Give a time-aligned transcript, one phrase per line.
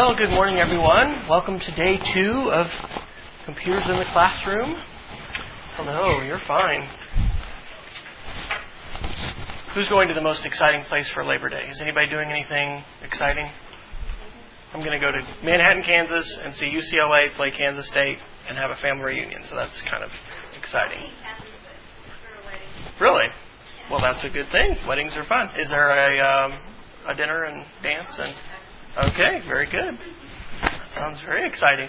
[0.00, 1.28] Well, good morning, everyone.
[1.28, 2.68] Welcome to day two of
[3.44, 4.80] Computers in the Classroom.
[5.76, 6.88] Hello, you're fine.
[9.74, 11.68] Who's going to the most exciting place for Labor Day?
[11.68, 13.44] Is anybody doing anything exciting?
[14.72, 18.16] I'm going to go to Manhattan, Kansas, and see UCLA play Kansas State
[18.48, 19.42] and have a family reunion.
[19.50, 20.08] So that's kind of
[20.58, 21.12] exciting.
[22.98, 23.26] Really?
[23.90, 24.76] Well, that's a good thing.
[24.88, 25.50] Weddings are fun.
[25.60, 26.58] Is there a um,
[27.06, 28.49] a dinner and dance and?
[28.98, 29.96] Okay, very good.
[30.96, 31.88] Sounds very exciting.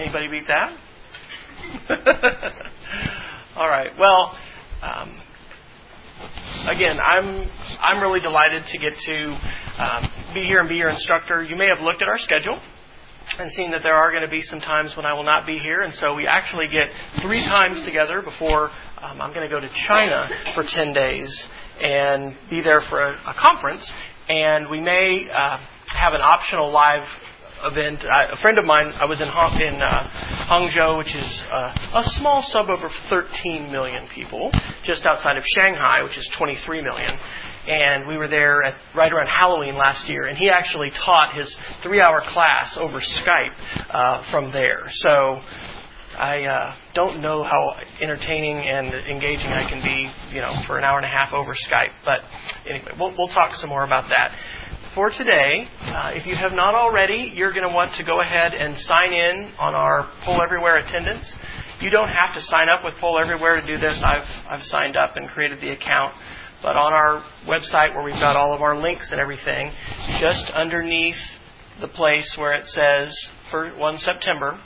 [0.00, 0.76] Anybody beat that?
[3.56, 3.90] All right.
[3.96, 4.36] Well,
[4.82, 5.20] um,
[6.66, 7.48] again, I'm
[7.80, 9.38] I'm really delighted to get to
[9.78, 11.44] um, be here and be your instructor.
[11.44, 12.60] You may have looked at our schedule
[13.38, 15.58] and seen that there are going to be some times when I will not be
[15.58, 16.88] here, and so we actually get
[17.22, 21.48] three times together before um, I'm going to go to China for 10 days
[21.80, 23.88] and be there for a, a conference,
[24.28, 25.58] and we may uh,
[25.98, 27.02] have an optional live
[27.64, 28.04] event.
[28.10, 30.08] I, a friend of mine, I was in Hong, in uh,
[30.50, 34.50] Hangzhou, which is uh, a small suburb of 13 million people,
[34.84, 37.16] just outside of Shanghai, which is 23 million.
[37.66, 41.54] And we were there at, right around Halloween last year, and he actually taught his
[41.82, 43.54] three-hour class over Skype
[43.90, 44.82] uh, from there.
[44.90, 45.40] So
[46.18, 50.84] I uh, don't know how entertaining and engaging I can be, you know, for an
[50.84, 51.94] hour and a half over Skype.
[52.04, 52.20] But
[52.68, 54.36] anyway, we'll, we'll talk some more about that
[54.94, 58.52] for today, uh, if you have not already, you're going to want to go ahead
[58.52, 61.24] and sign in on our Poll Everywhere attendance.
[61.80, 64.02] You don't have to sign up with Poll Everywhere to do this.
[64.04, 66.14] I've, I've signed up and created the account.
[66.62, 69.72] But on our website where we've got all of our links and everything,
[70.20, 71.16] just underneath
[71.80, 73.16] the place where it says
[73.50, 74.60] for 1 September,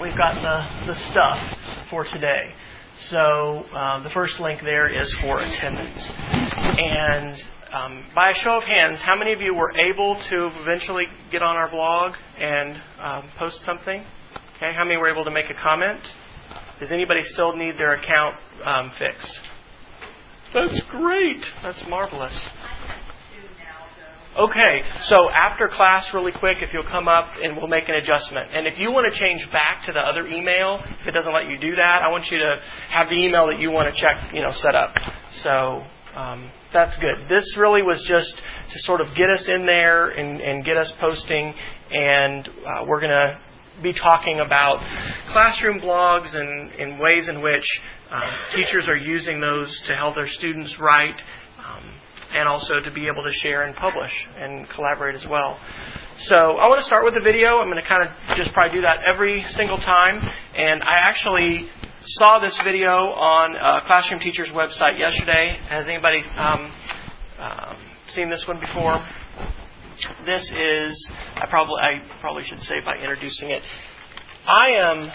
[0.00, 1.38] we've got the, the stuff
[1.88, 2.52] for today.
[3.08, 3.18] So
[3.74, 5.98] um, the first link there is for attendance.
[5.98, 7.36] And
[7.72, 11.42] um, by a show of hands, how many of you were able to eventually get
[11.42, 14.04] on our blog and um, post something?
[14.56, 16.00] Okay, how many were able to make a comment?
[16.80, 19.38] Does anybody still need their account um, fixed?
[20.52, 21.40] That's great.
[21.62, 22.36] That's marvelous.
[24.38, 28.50] Okay, so after class, really quick, if you'll come up and we'll make an adjustment.
[28.52, 31.46] And if you want to change back to the other email, if it doesn't let
[31.46, 32.56] you do that, I want you to
[32.90, 34.94] have the email that you want to check, you know, set up.
[35.42, 35.82] So
[36.16, 37.28] um, that's good.
[37.28, 40.92] This really was just to sort of get us in there and, and get us
[41.00, 41.54] posting,
[41.90, 43.40] and uh, we're going to
[43.82, 44.78] be talking about
[45.32, 47.64] classroom blogs and, and ways in which
[48.10, 51.20] uh, teachers are using those to help their students write
[51.58, 51.94] um,
[52.32, 55.58] and also to be able to share and publish and collaborate as well.
[56.26, 57.58] So I want to start with the video.
[57.58, 60.20] I'm going to kind of just probably do that every single time.
[60.54, 61.68] And I actually
[62.04, 65.56] saw this video on a Classroom Teacher's website yesterday.
[65.68, 66.72] Has anybody um,
[67.38, 67.76] um,
[68.08, 68.98] seen this one before?
[70.24, 73.62] This is I probably I probably should say by introducing it.
[74.46, 75.12] I am a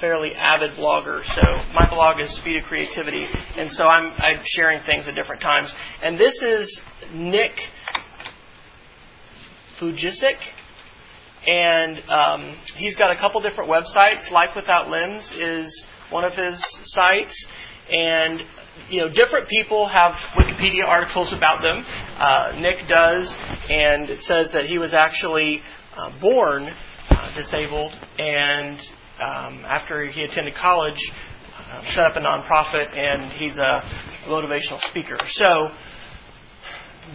[0.00, 1.42] fairly avid blogger, so
[1.74, 5.74] my blog is Speed of Creativity, and so I'm, I'm sharing things at different times.
[6.02, 6.80] And this is
[7.12, 7.52] Nick
[9.80, 10.36] Vujicic
[11.46, 14.30] and um, he's got a couple different websites.
[14.30, 17.46] Life Without Limbs is one of his sites,
[17.90, 18.40] and
[18.88, 21.84] you know, different people have Wikipedia articles about them.
[22.16, 23.34] Uh, Nick does,
[23.68, 25.60] and it says that he was actually
[25.96, 26.68] uh, born
[27.10, 28.78] uh, disabled, and
[29.18, 30.98] um, after he attended college,
[31.58, 33.82] uh, set up a nonprofit, and he's a
[34.28, 35.16] motivational speaker.
[35.32, 35.68] So,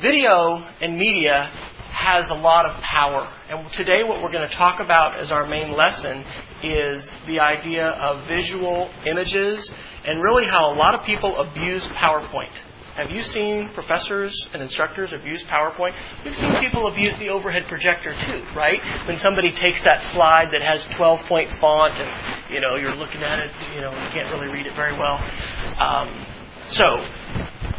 [0.01, 1.51] video and media
[1.97, 3.25] has a lot of power.
[3.49, 6.23] And today, what we're going to talk about as our main lesson
[6.61, 9.57] is the idea of visual images
[10.05, 12.53] and really how a lot of people abuse PowerPoint.
[12.97, 15.93] Have you seen professors and instructors abuse PowerPoint?
[16.25, 18.81] We've seen people abuse the overhead projector too, right?
[19.07, 22.09] When somebody takes that slide that has 12 point font and,
[22.53, 25.17] you know, you're looking at it, you know, you can't really read it very well.
[25.77, 26.09] Um,
[26.73, 26.97] so,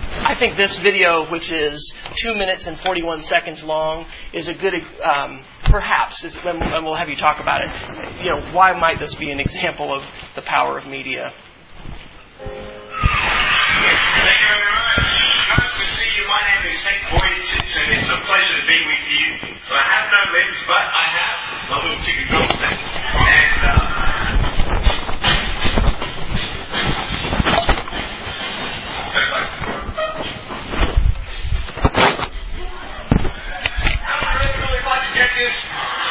[0.08, 1.76] I think this video, which is
[2.22, 4.74] two minutes and 41 seconds long, is a good,
[5.04, 7.70] um, perhaps, is, and we'll have you talk about it.
[8.24, 10.02] You know, why might this be an example of
[10.34, 11.30] the power of media?
[12.38, 12.64] Thank you
[14.48, 15.04] very much.
[15.52, 16.24] Nice to see you.
[16.24, 19.28] My name is Hank and it's a pleasure to be with you.
[19.68, 20.24] So I have no
[20.66, 21.36] but I have
[21.68, 22.32] a little chicken.
[22.32, 23.88] And, uh,
[35.18, 36.07] get some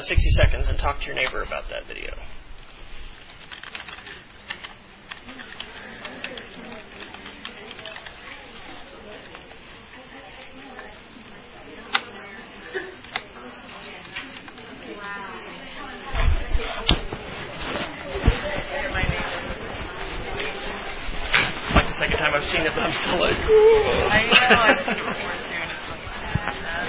[0.00, 2.14] uh, 60 seconds and talk to your neighbor about that video.
[21.74, 24.96] Like the second time I've seen it, but I'm still like, I know, I've seen
[24.96, 26.80] it before too, and it's like, uh,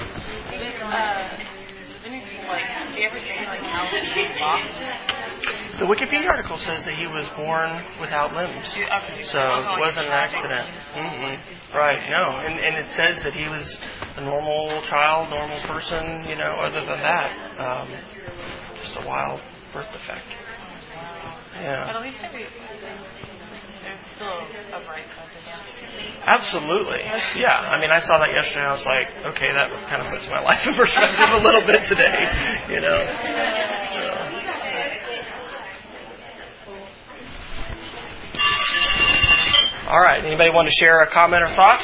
[0.82, 1.52] uh,
[2.04, 2.42] anything
[3.02, 5.02] like, ever say like how he walked?
[5.80, 8.68] The Wikipedia article says that he was born without limbs.
[9.32, 10.68] So it wasn't an accident.
[10.94, 11.74] Mm-mm.
[11.74, 12.38] Right, no.
[12.38, 13.64] And, and it says that he was
[14.16, 17.30] a normal child, normal person, you know, other than that.
[17.58, 17.88] Um,
[18.84, 19.40] just a wild
[19.72, 20.28] birth defect.
[21.56, 21.90] Yeah.
[26.24, 27.02] Absolutely.
[27.36, 27.50] Yeah.
[27.50, 28.66] I mean, I saw that yesterday.
[28.66, 31.82] I was like, okay, that kind of puts my life in perspective a little bit
[31.88, 32.14] today,
[32.70, 32.98] you know.
[33.98, 34.06] So.
[39.90, 40.24] All right.
[40.24, 41.82] Anybody want to share a comment or thought?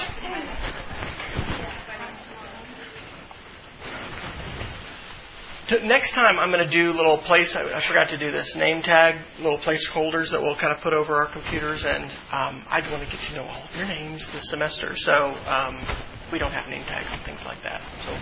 [5.69, 7.53] To, next time, I'm going to do little place.
[7.53, 10.95] I, I forgot to do this name tag, little placeholders that we'll kind of put
[10.95, 14.25] over our computers, and um, I'd want to get to know all of your names
[14.33, 14.97] this semester.
[14.97, 15.77] So um,
[16.33, 17.85] we don't have name tags and things like that.
[18.09, 18.17] So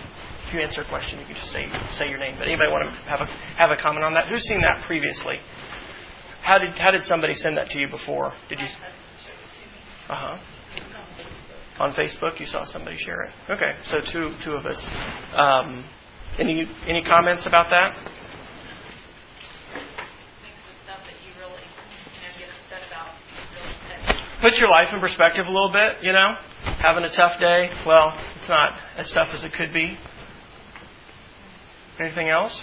[0.47, 2.35] if you answer a question, you can just say say your name.
[2.35, 4.27] But anybody want to have a have a comment on that?
[4.27, 5.39] Who's seen that previously?
[6.43, 8.33] How did how did somebody send that to you before?
[8.49, 8.67] Did you?
[10.11, 10.37] Uh huh.
[11.79, 13.31] On Facebook, you saw somebody share it.
[13.51, 14.79] Okay, so two two of us.
[15.31, 15.85] Um,
[16.39, 17.91] any any comments about that?
[24.41, 26.03] Put your life in perspective a little bit.
[26.03, 26.35] You know,
[26.81, 27.69] having a tough day.
[27.85, 29.97] Well, it's not as tough as it could be.
[31.99, 32.55] Anything else?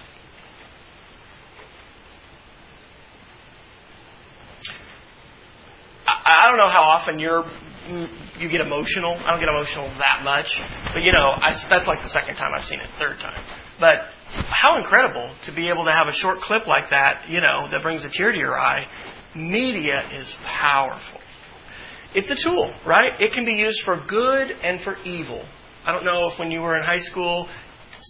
[6.06, 7.44] I, I don't know how often you're
[8.38, 9.18] you get emotional.
[9.26, 10.46] I don't get emotional that much,
[10.94, 13.63] but you know, I, that's like the second time I've seen it, third time.
[13.80, 13.98] But
[14.30, 17.82] how incredible to be able to have a short clip like that, you know, that
[17.82, 18.86] brings a tear to your eye.
[19.34, 21.20] Media is powerful.
[22.14, 23.20] It's a tool, right?
[23.20, 25.44] It can be used for good and for evil.
[25.84, 27.48] I don't know if when you were in high school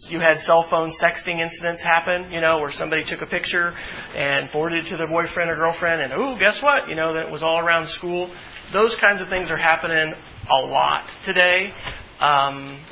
[0.08, 3.70] you had cell phone sexting incidents happen, you know, where somebody took a picture
[4.14, 6.88] and forwarded it to their boyfriend or girlfriend, and oh, guess what?
[6.88, 8.34] You know, that it was all around school.
[8.72, 10.12] Those kinds of things are happening
[10.50, 11.72] a lot today.
[12.20, 12.84] Um,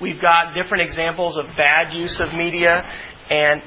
[0.00, 2.82] we've got different examples of bad use of media,
[3.30, 3.62] and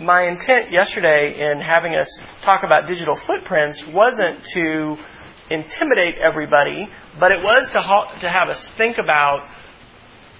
[0.00, 2.08] my intent yesterday in having us
[2.44, 4.96] talk about digital footprints wasn't to
[5.50, 6.88] intimidate everybody,
[7.20, 9.46] but it was to ha- to have us think about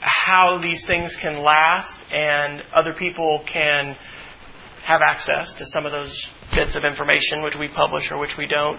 [0.00, 3.94] how these things can last and other people can
[4.82, 8.46] have access to some of those bits of information which we publish or which we
[8.46, 8.78] don't,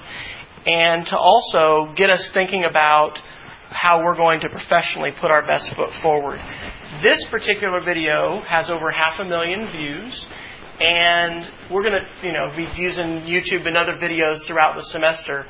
[0.66, 3.18] and to also get us thinking about
[3.76, 6.40] how we're going to professionally put our best foot forward.
[7.04, 10.26] This particular video has over half a million views,
[10.80, 15.46] and we're going to, you know, be using YouTube and other videos throughout the semester.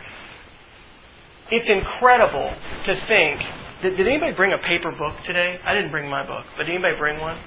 [1.51, 2.50] it's incredible
[2.86, 3.41] to think.
[3.82, 5.60] Did, did anybody bring a paper book today?
[5.63, 7.38] I didn't bring my book, but did anybody bring one?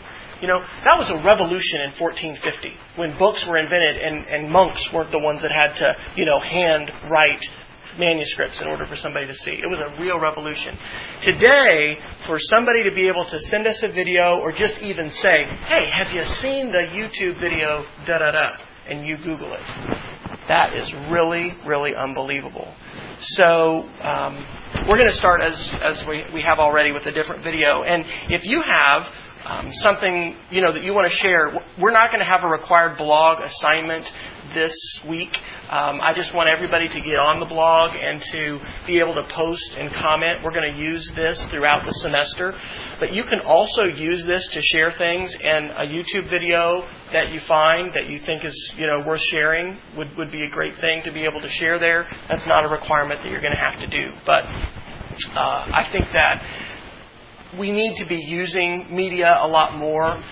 [0.40, 4.78] You know, that was a revolution in 1450 when books were invented and, and monks
[4.94, 7.42] weren't the ones that had to, you know, hand write
[7.98, 9.50] manuscripts in order for somebody to see.
[9.50, 10.78] It was a real revolution.
[11.22, 15.44] Today, for somebody to be able to send us a video or just even say,
[15.68, 18.50] hey, have you seen the YouTube video, da da da,
[18.88, 19.66] and you Google it.
[20.48, 22.74] That is really, really unbelievable.
[23.36, 24.46] So um,
[24.88, 27.82] we're going to start as, as we, we have already with a different video.
[27.82, 29.02] And if you have
[29.48, 32.48] um, something you know that you want to share, we're not going to have a
[32.48, 34.04] required blog assignment
[34.54, 34.76] this
[35.08, 35.32] week.
[35.70, 39.24] Um, I just want everybody to get on the blog and to be able to
[39.34, 40.44] post and comment.
[40.44, 42.52] We're going to use this throughout the semester.
[43.00, 47.40] But you can also use this to share things, and a YouTube video that you
[47.48, 51.02] find that you think is you know worth sharing would, would be a great thing
[51.04, 52.06] to be able to share there.
[52.28, 54.12] That's not a requirement that you're going to have to do.
[54.24, 54.44] But
[55.32, 56.40] uh, I think that
[57.58, 60.22] we need to be using media a lot more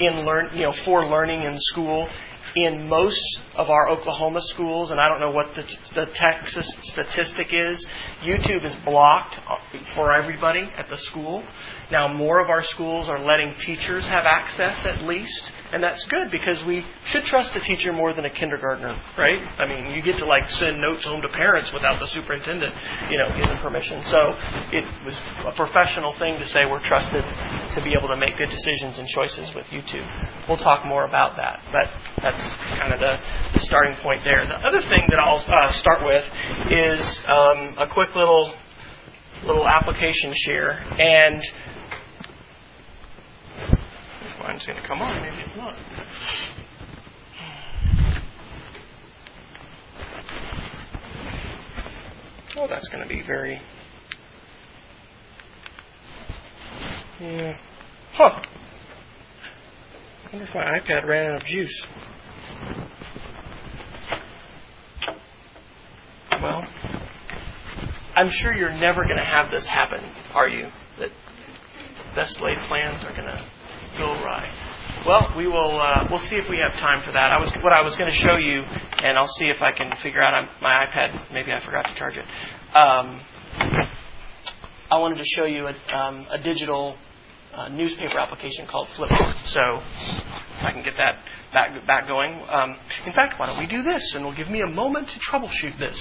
[0.00, 2.08] in learn, you know, for learning in school
[2.56, 3.20] in most
[3.54, 5.62] of our Oklahoma schools, and I don't know what the,
[5.94, 7.86] the Texas statistic is,
[8.24, 9.58] YouTube is blocked uh,
[9.94, 11.46] for everybody at the school.
[11.90, 16.34] Now, more of our schools are letting teachers have access at least, and that's good
[16.34, 19.38] because we should trust a teacher more than a kindergartner, right?
[19.38, 22.74] I mean, you get to like send notes home to parents without the superintendent,
[23.06, 24.02] you know, giving permission.
[24.10, 24.34] So
[24.74, 25.14] it was
[25.46, 29.06] a professional thing to say we're trusted to be able to make good decisions and
[29.06, 30.06] choices with YouTube.
[30.50, 31.86] We'll talk more about that, but
[32.18, 32.42] that's
[32.82, 33.14] kind of the,
[33.54, 34.42] the starting point there.
[34.42, 36.26] The other thing that I'll uh, start with
[36.66, 38.54] is um, a quick little
[39.44, 41.42] little application share and
[44.38, 45.22] mine's going to come on.
[45.22, 45.76] Maybe it's not.
[52.58, 53.60] Oh, that's going to be very.
[57.20, 57.56] Yeah.
[58.12, 58.40] Huh.
[60.24, 61.84] I wonder if my iPad ran out of juice.
[66.32, 66.64] Well,
[68.14, 70.00] I'm sure you're never going to have this happen,
[70.32, 70.68] are you?
[70.98, 71.10] That
[72.14, 73.50] best laid plans are going to
[73.98, 74.52] go right.
[75.06, 75.80] Well, we will.
[75.80, 77.32] Uh, we'll see if we have time for that.
[77.32, 78.62] I was what I was going to show you,
[79.02, 81.32] and I'll see if I can figure out on my iPad.
[81.32, 82.26] Maybe I forgot to charge it.
[82.74, 83.20] Um,
[84.90, 86.96] I wanted to show you a, um, a digital
[87.54, 89.34] uh, newspaper application called Flipboard.
[89.50, 89.80] So
[90.66, 91.22] I can get that
[91.86, 92.36] back, going.
[92.50, 95.18] Um, in fact, why don't we do this, and it'll give me a moment to
[95.24, 95.96] troubleshoot this.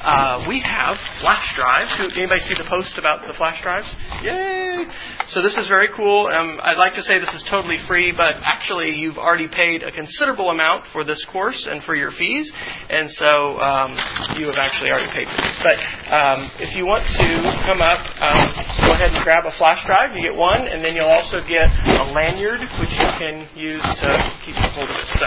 [0.00, 1.90] Uh, we have flash drives.
[2.16, 3.88] Anybody see the post about the flash drives?
[4.22, 4.86] Yay!
[5.34, 6.30] So this is very cool.
[6.30, 9.90] Um, I'd like to say this is totally free, but actually you've already paid a
[9.90, 12.50] considerable amount for this course and for your fees,
[12.88, 13.90] and so um,
[14.38, 15.56] you have actually already paid for this.
[15.64, 15.78] But
[16.12, 17.28] um, if you want to
[17.66, 18.38] come up, um,
[18.86, 20.14] go ahead and grab a flash drive.
[20.14, 24.09] You get one, and then you'll also get a lanyard, which you can use to
[24.44, 25.08] keep hold of it.
[25.18, 25.26] So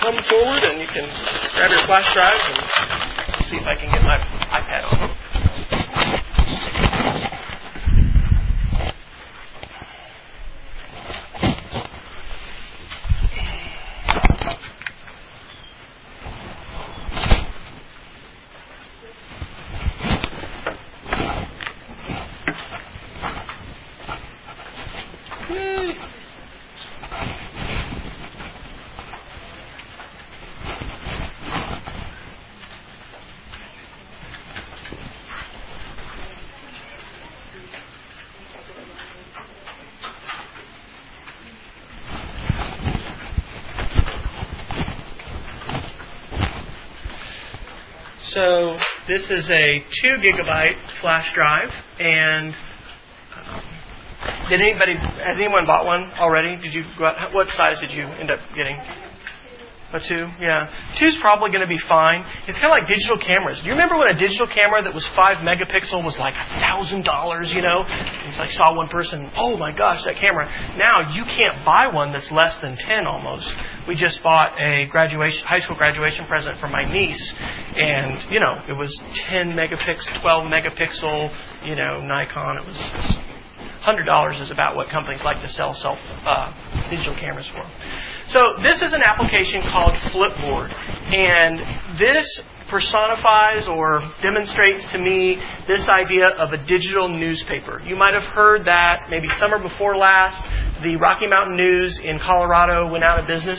[0.00, 1.06] come forward, and you can
[1.56, 2.58] grab your flash drive and
[3.50, 4.18] see if I can get my
[4.52, 5.27] iPad on.
[49.08, 52.54] This is a two gigabyte flash drive, and
[53.48, 53.62] um,
[54.50, 56.60] did anybody has anyone bought one already?
[56.60, 56.84] Did you
[57.32, 58.76] what size did you end up getting?
[59.88, 60.68] A two, yeah.
[61.00, 62.20] Two's probably going to be fine.
[62.44, 63.56] It's kind of like digital cameras.
[63.64, 67.08] Do you remember when a digital camera that was five megapixel was like a thousand
[67.08, 67.48] dollars?
[67.56, 67.88] You know,
[68.28, 69.32] it's like saw one person.
[69.32, 70.44] Oh my gosh, that camera!
[70.76, 73.48] Now you can't buy one that's less than ten almost.
[73.88, 77.24] We just bought a graduation, high school graduation present for my niece,
[77.72, 78.92] and you know, it was
[79.24, 81.32] ten megapixel, twelve megapixel.
[81.64, 82.60] You know, Nikon.
[82.60, 82.76] It was
[83.80, 85.96] hundred dollars is about what companies like to sell self
[86.28, 86.52] uh,
[86.90, 87.64] digital cameras for.
[88.28, 91.56] So this is an application called Flipboard, and
[91.96, 92.28] this
[92.68, 97.80] personifies or demonstrates to me this idea of a digital newspaper.
[97.80, 100.36] You might have heard that maybe summer before last,
[100.84, 103.58] the Rocky Mountain News in Colorado went out of business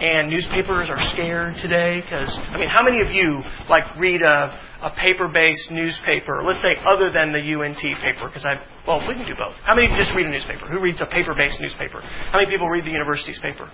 [0.00, 4.56] and newspapers are scared today because I mean, how many of you like read a
[4.80, 6.40] a paper-based newspaper?
[6.42, 9.52] Let's say other than the UNT paper, because I well, we can do both.
[9.66, 10.64] How many of you just read a newspaper?
[10.70, 12.00] Who reads a paper-based newspaper?
[12.00, 13.68] How many people read the university's paper?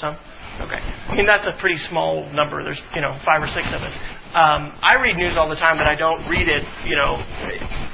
[0.00, 0.16] Some.
[0.60, 0.78] Okay.
[0.78, 2.62] I mean, that's a pretty small number.
[2.64, 3.94] There's, you know, five or six of us.
[4.34, 7.18] Um, I read news all the time, but I don't read it, you know,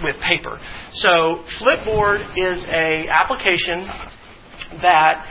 [0.03, 0.59] with paper.
[0.95, 3.87] So Flipboard is a application
[4.81, 5.27] that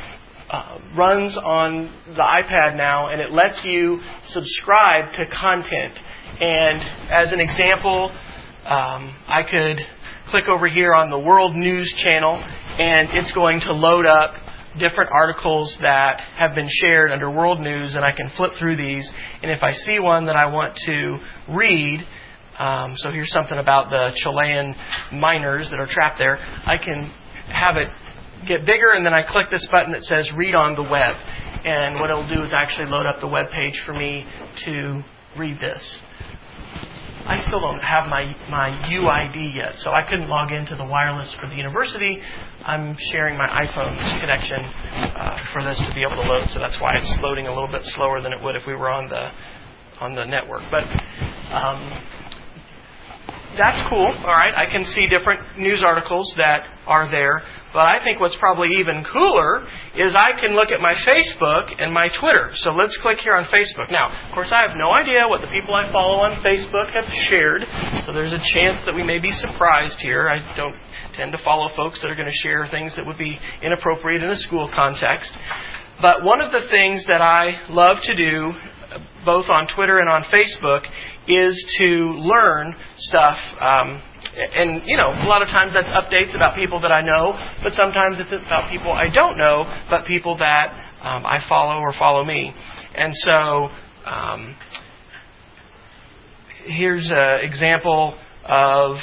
[0.50, 5.94] uh, runs on the iPad now, and it lets you subscribe to content.
[6.40, 8.12] And as an example,
[8.66, 9.80] um, I could
[10.30, 14.36] click over here on the World News channel, and it's going to load up
[14.80, 19.10] different articles that have been shared under World News, and I can flip through these.
[19.42, 21.18] And if I see one that I want to
[21.50, 22.06] read,
[22.60, 24.76] um, so here's something about the Chilean
[25.12, 27.12] miners that are trapped there, I can
[27.52, 27.88] have it
[28.48, 31.16] get bigger, and then I click this button that says Read on the Web.
[31.66, 34.26] And what it'll do is actually load up the web page for me
[34.66, 35.02] to
[35.38, 35.82] read this.
[37.26, 41.34] I still don't have my, my UID yet, so I couldn't log into the wireless
[41.40, 42.20] for the university.
[42.66, 46.80] I'm sharing my iPhone's connection uh, for this to be able to load, so that's
[46.82, 49.32] why it's loading a little bit slower than it would if we were on the
[50.02, 50.64] on the network.
[50.70, 50.84] But
[51.54, 51.80] um,
[53.58, 54.06] that's cool.
[54.06, 57.42] All right, I can see different news articles that are there.
[57.74, 59.66] But I think what's probably even cooler
[59.98, 62.52] is I can look at my Facebook and my Twitter.
[62.62, 63.90] So let's click here on Facebook.
[63.90, 67.10] Now, of course, I have no idea what the people I follow on Facebook have
[67.30, 67.64] shared.
[68.06, 70.30] So there's a chance that we may be surprised here.
[70.30, 70.78] I don't
[71.16, 74.30] tend to follow folks that are going to share things that would be inappropriate in
[74.30, 75.32] a school context.
[76.02, 78.52] But one of the things that I love to do,
[79.26, 80.86] both on Twitter and on Facebook,
[81.28, 81.86] is to
[82.20, 83.38] learn stuff.
[83.62, 84.02] Um,
[84.36, 87.74] and you know, a lot of times that's updates about people that I know, but
[87.74, 92.24] sometimes it's about people I don't know, but people that um, I follow or follow
[92.24, 92.52] me.
[92.96, 93.70] And so
[94.06, 94.56] um,
[96.66, 98.98] here's an example of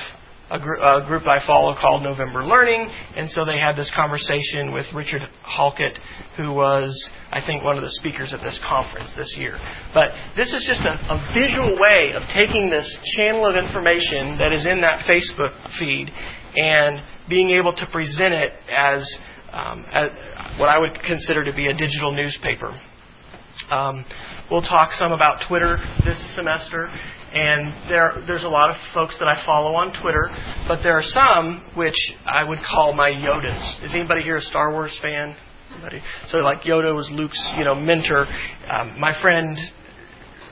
[0.51, 4.73] a, gr- a, group I follow called November Learning, and so they had this conversation
[4.73, 5.99] with Richard Halkett,
[6.37, 6.91] who was,
[7.31, 9.59] I think, one of the speakers at this conference this year.
[9.95, 14.53] But this is just a, a visual way of taking this channel of information that
[14.53, 16.11] is in that Facebook feed
[16.57, 19.07] and being able to present it as,
[19.53, 20.11] um, as
[20.59, 22.79] what I would consider to be a digital newspaper.
[23.71, 24.05] Um,
[24.51, 29.29] we'll talk some about Twitter this semester, and there, there's a lot of folks that
[29.29, 30.29] I follow on Twitter,
[30.67, 31.95] but there are some which
[32.27, 33.85] I would call my Yodas.
[33.85, 35.37] Is anybody here a Star Wars fan?
[35.73, 36.03] Anybody?
[36.31, 38.27] So like Yoda was Luke's, you know, mentor.
[38.69, 39.57] Um, my friend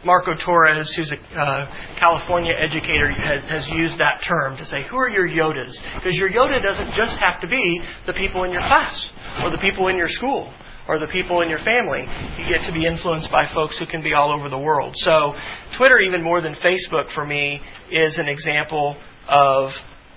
[0.04, 4.96] Marco Torres, who's a uh, California educator, has, has, used that term to say, who
[4.96, 5.74] are your Yodas?
[5.96, 9.10] Because your Yoda doesn't just have to be the people in your class
[9.42, 10.54] or the people in your school
[10.88, 12.02] or the people in your family.
[12.38, 14.94] You get to be influenced by folks who can be all over the world.
[14.96, 15.34] So,
[15.76, 17.60] Twitter, even more than Facebook for me,
[17.92, 18.96] is an example
[19.28, 19.70] of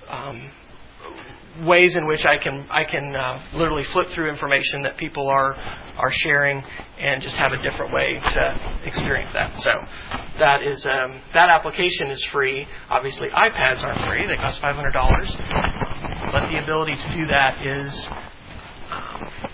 [0.10, 0.50] um,
[1.66, 5.54] ways in which I can I can uh, literally flip through information that people are
[5.56, 6.64] are sharing
[7.00, 9.58] and just have a different way to experience that.
[9.60, 9.72] So
[10.40, 12.66] that is um, that application is free.
[12.90, 15.30] Obviously, iPads aren't free; they cost five hundred dollars.
[16.32, 17.92] But the ability to do that is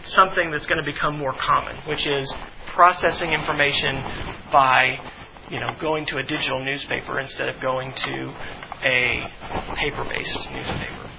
[0.06, 2.32] something that's going to become more common, which is
[2.74, 4.02] processing information
[4.52, 4.98] by
[5.50, 8.34] you know going to a digital newspaper instead of going to
[8.84, 9.24] a
[9.76, 11.10] paper-based newspaper.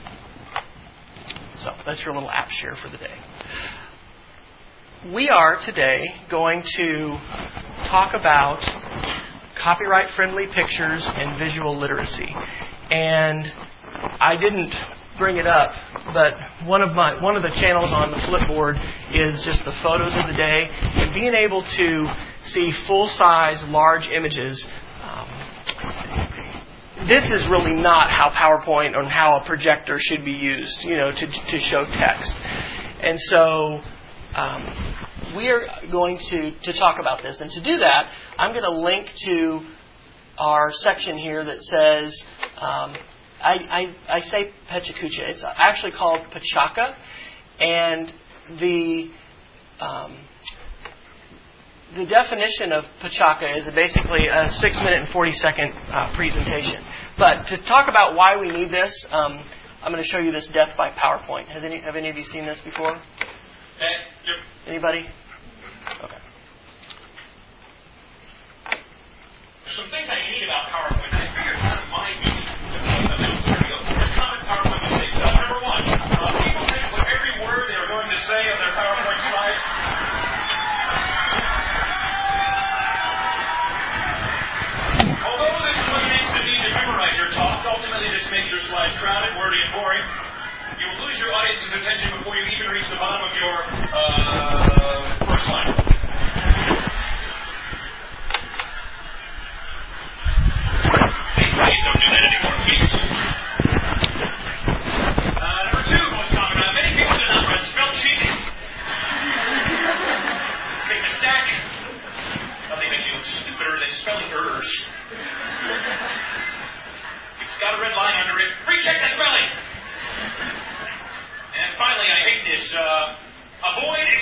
[1.64, 3.16] So that's your little app share for the day.
[5.12, 6.00] We are today
[6.30, 7.18] going to
[7.90, 8.60] talk about
[9.60, 12.34] copyright friendly pictures and visual literacy.
[12.90, 13.46] And
[14.20, 14.72] I didn't
[15.18, 15.70] bring it up,
[16.14, 16.32] but
[16.66, 18.78] one of my one of the channels on the Flipboard
[19.12, 22.06] is just the photos of the day and being able to
[22.46, 24.64] see full size, large images.
[25.02, 25.28] Um,
[27.08, 31.10] this is really not how PowerPoint or how a projector should be used, you know,
[31.10, 32.34] to to show text.
[33.02, 33.80] And so
[34.34, 38.64] um, we are going to to talk about this, and to do that, I'm going
[38.64, 39.60] to link to
[40.38, 42.22] our section here that says
[42.60, 42.94] um,
[43.40, 43.54] I,
[44.08, 45.28] I, I say Pechakucha.
[45.30, 46.96] It's actually called Pachaca,
[47.60, 48.12] and
[48.60, 49.10] the
[49.80, 50.18] um,
[51.96, 56.84] the definition of Pachaca is basically a six minute and 40 second uh, presentation.
[57.16, 59.42] But to talk about why we need this, um,
[59.82, 61.48] I'm going to show you this death by PowerPoint.
[61.48, 62.92] Has any, have any of you seen this before?
[64.66, 65.06] Anybody?
[66.04, 66.20] Okay.
[69.76, 70.97] Some things I hate about PowerPoint.
[89.02, 90.06] Crowded, wordy, and boring,
[90.78, 93.56] you will lose your audience's attention before you even reach the bottom of your
[93.90, 95.17] uh,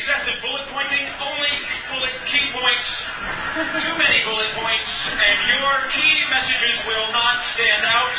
[0.06, 1.02] excessive bullet pointing.
[1.18, 1.54] Only
[1.90, 2.86] bullet key points.
[3.82, 8.14] Too many bullet points, and your key messages will not stand out.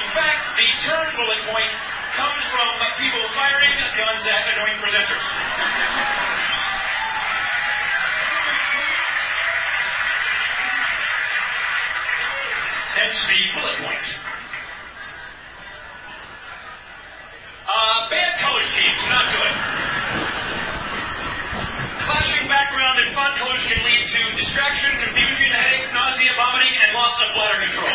[0.00, 1.72] In fact, the term bullet point
[2.16, 5.26] comes from people firing guns at annoying presenters.
[12.96, 14.08] Hence the bullet point.
[17.68, 19.80] Uh, bad color schemes, not good.
[22.10, 27.14] Clashing background and font colors can lead to distraction, confusion, headache, nausea, vomiting, and loss
[27.22, 27.86] of bladder control.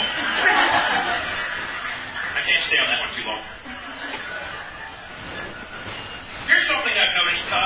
[2.31, 3.43] I can't stay on that one too long.
[6.47, 7.43] Here's something I've noticed.
[7.51, 7.59] Uh,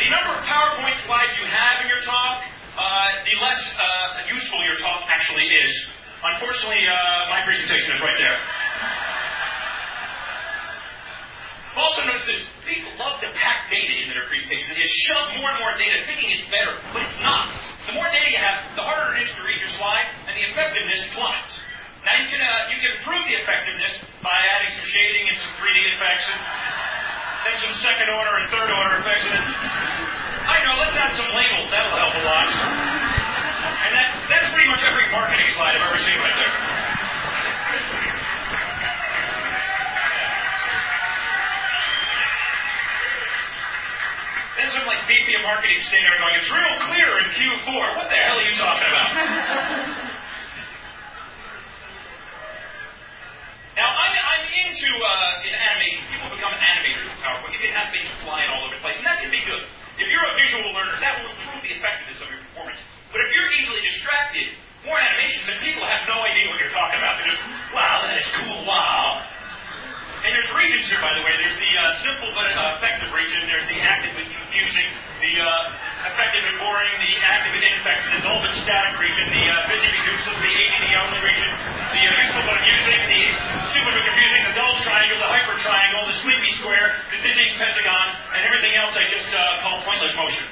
[0.00, 2.40] the number of PowerPoint slides you have in your talk,
[2.80, 5.72] uh, the less uh, useful your talk actually is.
[6.24, 8.40] Unfortunately, uh, my presentation is right there.
[11.76, 12.40] I've also noticed this.
[12.64, 14.80] People love to pack data into their presentation.
[14.80, 17.69] They shove more and more data, thinking it's better, but it's not.
[17.88, 20.44] The more data you have, the harder it is to read your slide, and the
[20.52, 21.52] effectiveness plummets.
[22.04, 23.92] Now you can uh, you can improve the effectiveness
[24.24, 26.40] by adding some shading and some 3D effects, and
[27.44, 29.24] then some second order and third order effects.
[29.28, 31.68] And I know, let's add some labels.
[31.72, 32.48] That'll help a lot.
[32.48, 36.69] And that, that's pretty much every marketing slide I've ever seen right there.
[45.10, 47.98] VP of marketing there going, it's real clear in Q4.
[47.98, 49.10] What the hell are you talking about?
[53.82, 56.06] now, I'm, I'm into uh, in animation.
[56.14, 57.58] People become animators in PowerPoint.
[57.58, 59.66] You can have things flying all over the place, and that can be good.
[59.98, 62.78] If you're a visual learner, that will improve the effectiveness of your performance.
[63.10, 64.54] But if you're easily distracted,
[64.86, 67.18] more animations and people have no idea what you're talking about.
[67.18, 67.42] They're just,
[67.74, 69.26] wow, that is cool, wow.
[70.30, 71.34] And there's regions here, by the way.
[71.42, 73.50] There's the uh, simple but uh, effective region.
[73.50, 74.86] There's the active and confusing,
[75.26, 79.42] the uh, effective and boring, the active and ineffective, the dull but static region, the
[79.50, 83.22] uh, busy useless, the ADD only region, the uh, useful but amusing, the
[83.74, 88.06] stupid but confusing, the dull triangle, the hyper triangle, the sleepy square, the dizzying pentagon,
[88.30, 90.46] and everything else I just uh, call pointless motion.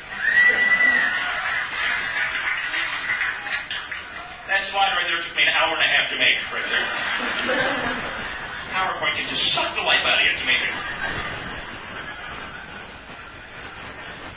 [4.51, 6.67] That slide right there took me an hour and a half to make, right
[8.03, 8.08] there.
[8.73, 10.33] PowerPoint can just suck the life out of you.
[10.33, 10.75] It's amazing.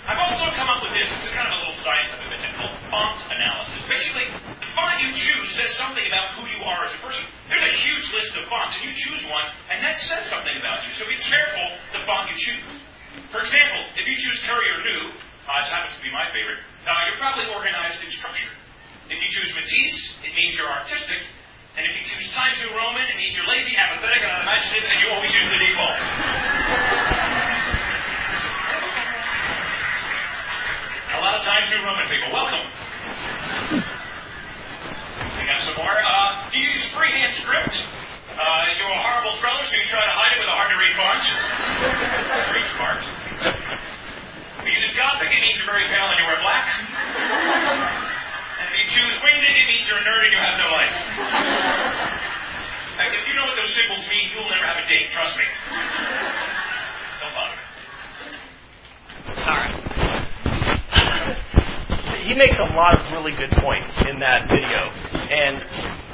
[0.01, 1.07] I've also come up with this.
[1.07, 3.79] It's a kind of a little science I've invented called font analysis.
[3.85, 4.27] Basically,
[4.59, 7.21] the font you choose says something about who you are as a person.
[7.47, 10.83] There's a huge list of fonts, and you choose one, and that says something about
[10.83, 10.91] you.
[10.97, 11.65] So be careful
[11.95, 12.75] the font you choose.
[13.29, 16.91] For example, if you choose Courier New, uh, this happens to be my favorite, uh,
[17.07, 18.51] you're probably organized in structure.
[19.11, 21.19] If you choose Matisse, it means you're artistic.
[21.71, 24.99] And if you choose Times New Roman, it means you're lazy, apathetic, and unimaginative, and
[24.99, 25.95] you always use the default.
[31.15, 32.59] A lot of Times New Roman people, welcome.
[35.39, 35.95] We got some more.
[35.95, 37.71] Uh, do you use freehand script?
[37.71, 41.23] Uh, you're a horrible speller, so you try to hide it with a hard-to-read font.
[42.75, 42.99] Smart.
[44.59, 48.19] If you use Gothic, it means you're very pale and you wear black.
[48.71, 50.95] If you choose winged, it means you're a nerd and you have no life.
[52.87, 55.11] In fact, if you know what those symbols mean, you'll never have a date.
[55.11, 55.43] Trust me.
[57.19, 57.59] Don't bother.
[59.43, 59.75] All right.
[62.23, 64.87] He makes a lot of really good points in that video.
[65.19, 65.59] And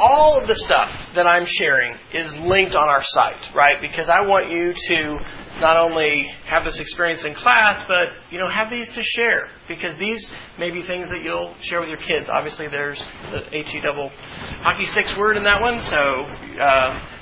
[0.02, 3.78] all of the stuff that I'm sharing is linked on our site, right?
[3.80, 5.18] Because I want you to
[5.60, 9.48] not only have this experience in class, but you know, have these to share.
[9.68, 10.26] Because these
[10.60, 12.28] may be things that you'll share with your kids.
[12.32, 14.10] Obviously, there's the HE double
[14.62, 16.26] hockey six word in that one, so
[16.62, 17.18] uh,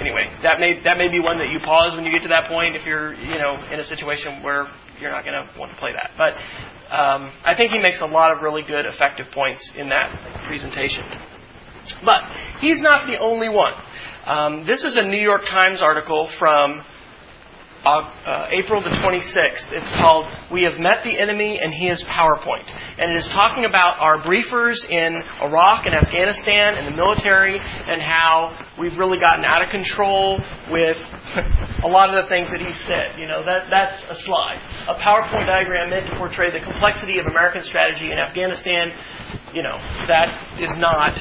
[0.00, 2.48] anyway, that may that may be one that you pause when you get to that
[2.48, 4.66] point if you're you know in a situation where
[5.00, 6.12] you're not going to want to play that.
[6.16, 6.34] But
[6.94, 11.04] um, I think he makes a lot of really good, effective points in that presentation.
[12.04, 12.24] But
[12.60, 13.74] he's not the only one.
[14.26, 16.82] Um, this is a New York Times article from
[17.86, 19.70] uh, April the 26th.
[19.70, 22.66] It's called We Have Met the Enemy and He is PowerPoint.
[22.98, 28.02] And it is talking about our briefers in Iraq and Afghanistan and the military and
[28.02, 30.38] how we've really gotten out of control
[30.70, 30.98] with
[31.86, 33.18] a lot of the things that he said.
[33.18, 34.58] You know, that, that's a slide.
[34.88, 38.90] A PowerPoint diagram meant to portray the complexity of American strategy in Afghanistan.
[39.54, 39.78] You know,
[40.10, 41.14] that is not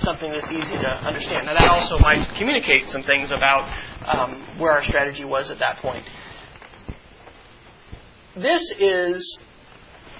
[0.00, 1.46] something that's easy to understand.
[1.46, 3.68] Now, that also might communicate some things about
[4.12, 6.04] um, where our strategy was at that point.
[8.36, 9.38] This is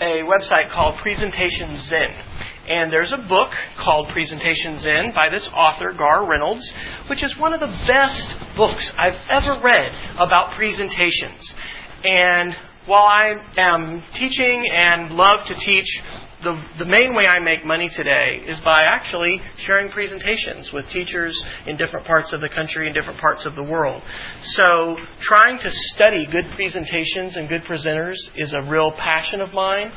[0.00, 2.08] a website called Presentation Zen.
[2.68, 3.50] And there's a book
[3.82, 6.70] called Presentation Zen by this author, Garr Reynolds,
[7.08, 11.52] which is one of the best books I've ever read about presentations.
[12.04, 12.54] And
[12.86, 15.86] while I am teaching and love to teach
[16.42, 21.38] the, the main way I make money today is by actually sharing presentations with teachers
[21.66, 24.02] in different parts of the country and different parts of the world.
[24.56, 29.92] So, trying to study good presentations and good presenters is a real passion of mine,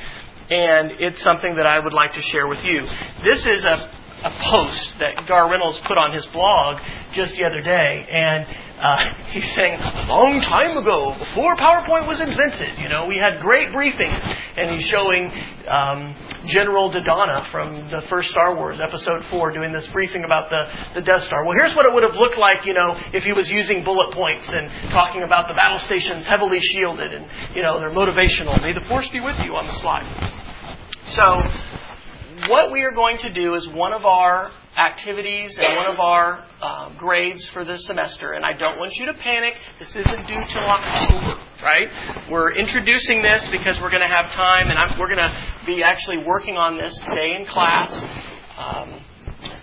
[0.50, 2.82] and it's something that I would like to share with you.
[3.24, 3.90] This is a,
[4.24, 6.82] a post that Garr Reynolds put on his blog
[7.16, 8.46] just the other day, and
[8.84, 9.00] uh,
[9.32, 13.72] he's saying, a long time ago, before PowerPoint was invented, you know, we had great
[13.72, 14.20] briefings.
[14.60, 15.32] And he's showing
[15.72, 16.14] um,
[16.46, 21.02] General Dodonna from the first Star Wars, Episode 4, doing this briefing about the, the
[21.02, 21.48] Death Star.
[21.48, 24.14] Well, here's what it would have looked like, you know, if he was using bullet
[24.14, 28.60] points and talking about the battle stations heavily shielded and, you know, they're motivational.
[28.62, 30.06] May the Force be with you on the slide.
[31.16, 31.40] So,
[32.52, 36.46] what we are going to do is one of our activities and one of our
[36.62, 38.34] uh, grades for this semester.
[38.34, 39.54] And I don't want you to panic.
[39.80, 41.88] This isn't due till October, right?
[42.32, 45.34] We're introducing this because we're going to have time, and I'm, we're going to
[45.66, 47.94] be actually working on this today in class.
[48.58, 49.04] Um,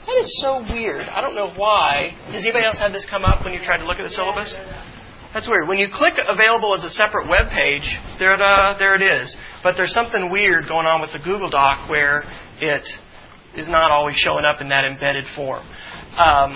[0.06, 1.06] that is so weird.
[1.06, 2.14] I don't know why.
[2.32, 4.54] Does anybody else have this come up when you tried to look at the syllabus?
[5.32, 5.68] That's weird.
[5.68, 7.86] When you click available as a separate web page,
[8.18, 9.34] there, uh, there it is.
[9.62, 12.24] But there's something weird going on with the Google Doc where
[12.60, 12.82] it
[13.56, 15.66] is not always showing up in that embedded form.
[16.16, 16.54] Um,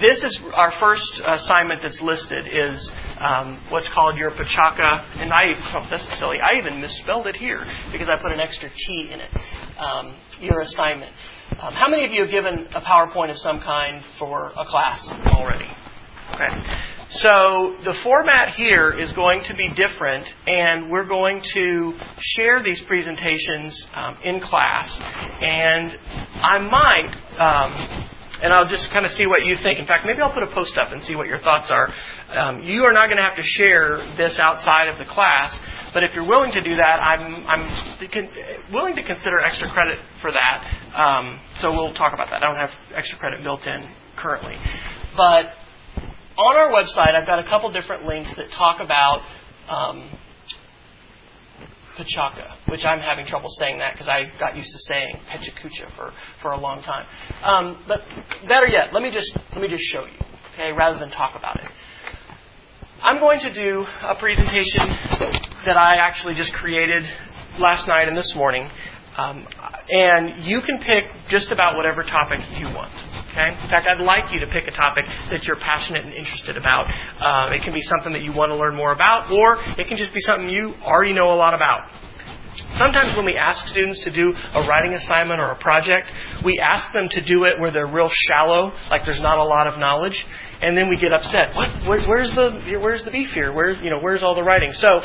[0.00, 2.76] this is our first assignment that's listed is
[3.20, 5.44] um, what's called your Pachaka, and I
[5.74, 6.38] oh, that's silly.
[6.40, 9.30] I even misspelled it here because I put an extra T in it.
[9.78, 11.12] Um, your assignment.
[11.60, 15.00] Um, how many of you have given a PowerPoint of some kind for a class
[15.32, 15.68] already?
[16.34, 16.95] Okay.
[17.22, 21.98] So the format here is going to be different, and we're going to
[22.36, 24.84] share these presentations um, in class.
[25.40, 25.92] And
[26.36, 28.08] I might, um,
[28.42, 29.78] and I'll just kind of see what you think.
[29.78, 31.88] In fact, maybe I'll put a post up and see what your thoughts are.
[32.36, 35.56] Um, you are not going to have to share this outside of the class,
[35.94, 37.64] but if you're willing to do that, I'm, I'm
[38.74, 40.60] willing to consider extra credit for that.
[40.92, 42.44] Um, so we'll talk about that.
[42.44, 44.56] I don't have extra credit built in currently.
[45.16, 45.56] But
[46.38, 49.20] on our website, I've got a couple different links that talk about
[49.68, 50.10] um,
[51.98, 56.12] Pachaka, which I'm having trouble saying that because I got used to saying Pechakucha for,
[56.42, 57.06] for a long time.
[57.42, 58.00] Um, but
[58.46, 60.18] better yet, let me just let me just show you,
[60.52, 61.70] okay, rather than talk about it.
[63.02, 64.88] I'm going to do a presentation
[65.64, 67.04] that I actually just created
[67.58, 68.68] last night and this morning
[69.16, 69.46] um,
[69.88, 72.92] and you can pick just about whatever topic you want.
[73.36, 73.52] Okay?
[73.52, 76.88] In fact, I'd like you to pick a topic that you're passionate and interested about.
[77.20, 79.98] Uh, it can be something that you want to learn more about, or it can
[79.98, 81.84] just be something you already know a lot about.
[82.80, 86.08] Sometimes when we ask students to do a writing assignment or a project,
[86.42, 89.66] we ask them to do it where they're real shallow, like there's not a lot
[89.66, 90.16] of knowledge,
[90.62, 91.52] and then we get upset.
[91.52, 91.68] What?
[91.86, 93.52] Where, where's the where's the beef here?
[93.52, 94.72] Where's you know where's all the writing?
[94.72, 95.04] So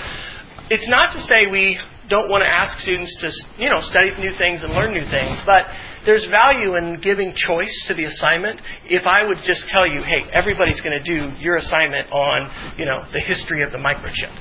[0.72, 4.32] it's not to say we don't want to ask students to, you know, study new
[4.40, 5.40] things and learn new things.
[5.46, 5.68] But
[6.06, 8.62] there's value in giving choice to the assignment.
[8.86, 12.86] If I would just tell you, hey, everybody's going to do your assignment on, you
[12.86, 14.32] know, the history of the microchip.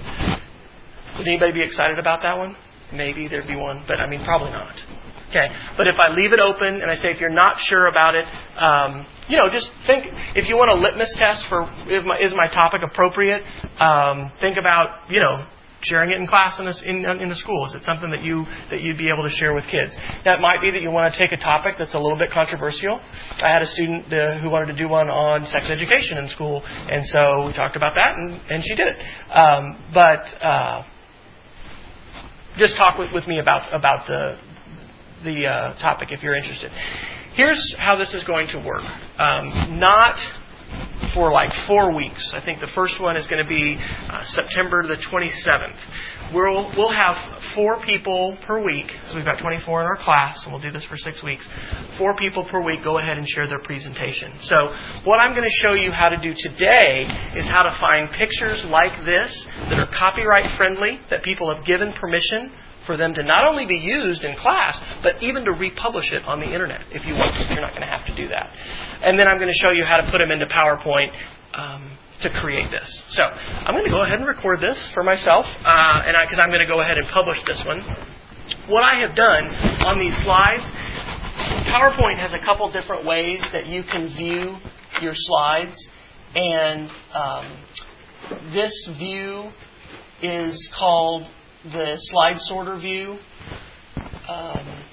[1.19, 2.57] Would anybody be excited about that one?
[2.93, 4.75] Maybe there'd be one, but I mean, probably not.
[5.31, 5.47] Okay,
[5.77, 8.27] but if I leave it open and I say if you're not sure about it,
[8.59, 11.71] um, you know, just think if you want a litmus test for
[12.05, 13.43] my is my topic appropriate.
[13.79, 15.47] Um, think about you know
[15.83, 17.67] sharing it in class in a, in, in school?
[17.67, 19.97] Is it something that you that you'd be able to share with kids?
[20.25, 23.01] That might be that you want to take a topic that's a little bit controversial.
[23.43, 26.63] I had a student uh, who wanted to do one on sex education in school,
[26.65, 28.97] and so we talked about that, and, and she did it.
[29.33, 30.85] Um, but uh,
[32.59, 34.37] just talk with, with me about about the
[35.25, 36.71] the uh, topic if you're interested.
[37.35, 38.83] Here's how this is going to work.
[39.19, 40.17] Um, not
[41.15, 42.33] for like four weeks.
[42.35, 46.35] I think the first one is going to be uh, September the 27th.
[46.35, 47.17] We'll, we'll have
[47.57, 50.85] four people per week, so we've got 24 in our class, and we'll do this
[50.85, 51.49] for six weeks.
[51.99, 54.39] Four people per week go ahead and share their presentation.
[54.43, 54.73] So,
[55.05, 57.03] what I'm going to show you how to do today
[57.37, 59.31] is how to find pictures like this
[59.69, 62.53] that are copyright friendly, that people have given permission
[62.87, 66.41] for them to not only be used in class, but even to republish it on
[66.41, 67.53] the internet if you want to.
[67.53, 68.51] You're not going to have to do that.
[69.03, 71.11] And then I'm going to show you how to put them into PowerPoint.
[71.55, 72.85] Um, to create this.
[73.11, 76.51] So I'm going to go ahead and record this for myself, uh, and because I'm
[76.51, 77.81] going to go ahead and publish this one.
[78.69, 79.45] What I have done
[79.87, 80.63] on these slides,
[81.67, 84.57] PowerPoint has a couple different ways that you can view
[85.01, 85.77] your slides,
[86.35, 89.51] and um, this view
[90.23, 91.23] is called
[91.65, 93.19] the slide sorter view.
[94.29, 94.85] Um,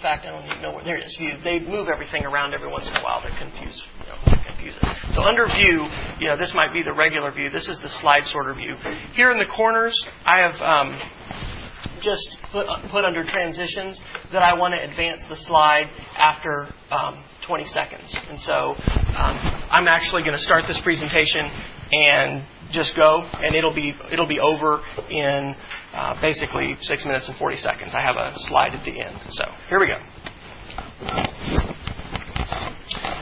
[0.00, 1.14] fact, I don't even know where there is.
[1.18, 1.36] View.
[1.44, 5.14] They move everything around every once in a while to confuse, you know, confuse it.
[5.14, 5.86] So under view,
[6.18, 7.50] you know, this might be the regular view.
[7.50, 8.76] This is the slide sorter view.
[9.14, 11.00] Here in the corners, I have um,
[12.02, 14.00] just put put under transitions
[14.32, 18.14] that I want to advance the slide after um, 20 seconds.
[18.28, 18.74] And so
[19.16, 19.36] um,
[19.70, 21.50] I'm actually going to start this presentation
[21.92, 24.80] and just go, and it'll be it'll be over
[25.10, 25.54] in
[25.92, 27.92] uh, basically six minutes and 40 seconds.
[27.94, 29.16] I have a slide at the end.
[29.30, 29.98] So here we go.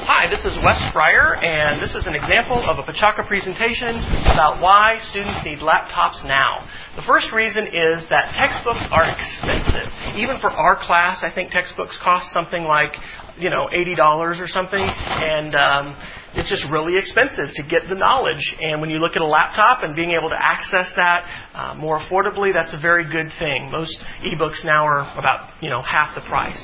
[0.09, 3.93] Hi, this is Wes Fryer, and this is an example of a Pechakucha presentation
[4.33, 6.65] about why students need laptops now.
[6.97, 9.93] The first reason is that textbooks are expensive.
[10.17, 12.97] Even for our class, I think textbooks cost something like,
[13.37, 15.97] you know, $80 or something, and um,
[16.39, 18.55] it's just really expensive to get the knowledge.
[18.61, 21.99] And when you look at a laptop and being able to access that uh, more
[21.99, 23.71] affordably, that's a very good thing.
[23.73, 26.59] Most ebooks now are about, you know, half the price.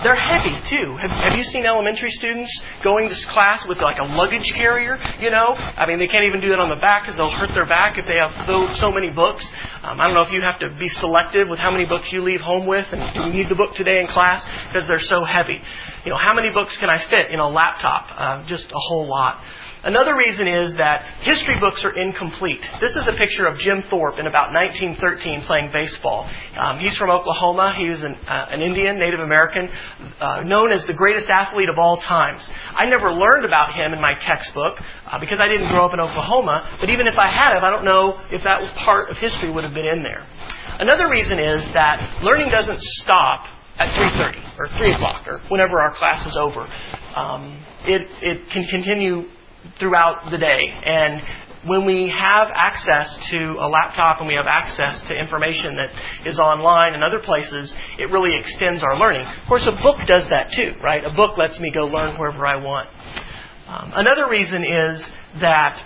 [0.00, 0.96] They're heavy too.
[0.96, 2.48] Have, have you seen elementary students
[2.82, 4.96] going to class with like a luggage carrier?
[5.20, 7.52] You know, I mean, they can't even do that on the back because they'll hurt
[7.54, 8.32] their back if they have
[8.80, 9.44] so many books.
[9.84, 12.24] Um, I don't know if you have to be selective with how many books you
[12.24, 15.60] leave home with, and you need the book today in class because they're so heavy.
[16.04, 18.08] You know, how many books can I fit in a laptop?
[18.10, 19.38] Uh, just a whole lot.
[19.84, 22.62] Another reason is that history books are incomplete.
[22.80, 26.30] This is a picture of Jim Thorpe in about 1913 playing baseball.
[26.54, 27.74] Um, he's from Oklahoma.
[27.76, 29.66] He was an, uh, an Indian, Native American,
[30.22, 32.46] uh, known as the greatest athlete of all times.
[32.78, 35.98] I never learned about him in my textbook uh, because I didn't grow up in
[35.98, 39.64] Oklahoma, but even if I had I don't know if that part of history would
[39.64, 40.22] have been in there.
[40.78, 43.46] Another reason is that learning doesn't stop
[43.78, 46.70] at 3.30 or 3 o'clock or whenever our class is over.
[47.16, 49.26] Um, it, it can continue
[49.78, 50.60] throughout the day.
[50.84, 51.22] And
[51.66, 56.38] when we have access to a laptop and we have access to information that is
[56.38, 59.26] online and other places, it really extends our learning.
[59.26, 61.04] Of course, a book does that too, right?
[61.04, 62.88] A book lets me go learn wherever I want.
[63.68, 65.78] Um, another reason is that,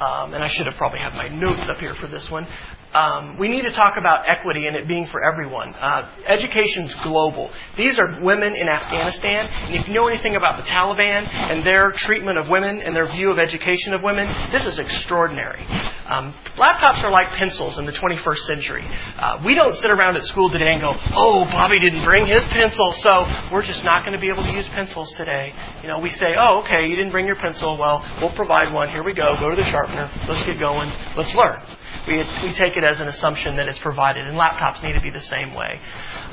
[0.00, 2.46] um, and I should have probably had my notes up here for this one.
[2.92, 5.72] Um, we need to talk about equity and it being for everyone.
[5.74, 7.48] Uh, education's global.
[7.76, 11.92] These are women in Afghanistan, and if you know anything about the Taliban and their
[11.96, 15.64] treatment of women and their view of education of women, this is extraordinary.
[16.04, 18.84] Um, laptops are like pencils in the 21st century.
[19.16, 22.44] Uh, we don't sit around at school today and go, "Oh, Bobby didn't bring his
[22.52, 25.98] pencil, so we're just not going to be able to use pencils today." You know,
[25.98, 27.78] we say, "Oh, okay, you didn't bring your pencil.
[27.80, 28.90] Well, we'll provide one.
[28.90, 29.32] Here we go.
[29.40, 30.12] Go to the sharpener.
[30.28, 30.92] Let's get going.
[31.16, 31.62] Let's learn."
[32.06, 35.10] We, we take it as an assumption that it's provided, and laptops need to be
[35.10, 35.78] the same way.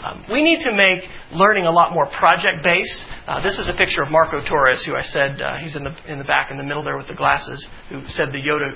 [0.01, 3.05] Um, we need to make learning a lot more project based.
[3.27, 5.93] Uh, this is a picture of Marco Torres, who I said uh, he's in the
[6.11, 8.73] in the back in the middle there with the glasses, who said the Yoda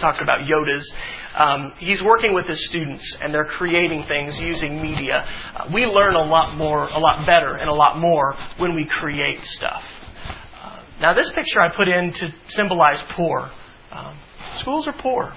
[0.00, 0.84] talks about Yodas.
[1.34, 5.24] Um, he's working with his students, and they're creating things using media.
[5.56, 8.86] Uh, we learn a lot more, a lot better, and a lot more when we
[9.00, 9.82] create stuff.
[10.62, 13.50] Uh, now, this picture I put in to symbolize poor.
[13.90, 14.20] Um,
[14.60, 15.32] schools are poor.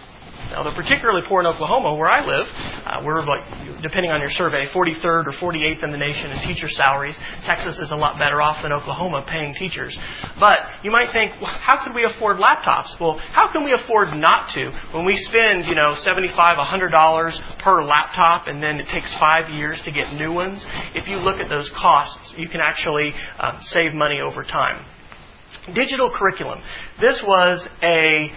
[0.52, 2.48] Now, they're particularly poor in Oklahoma, where I live.
[2.84, 6.68] Uh, we're like, depending on your survey, 43rd or 48th in the nation in teacher
[6.70, 7.18] salaries.
[7.46, 9.98] Texas is a lot better off than Oklahoma paying teachers.
[10.40, 12.94] But you might think, well, how could we afford laptops?
[13.00, 17.40] Well, how can we afford not to when we spend, you know, 75, 100 dollars
[17.64, 20.64] per laptop, and then it takes five years to get new ones?
[20.94, 24.86] If you look at those costs, you can actually uh, save money over time.
[25.74, 26.60] Digital curriculum.
[27.00, 28.32] This was a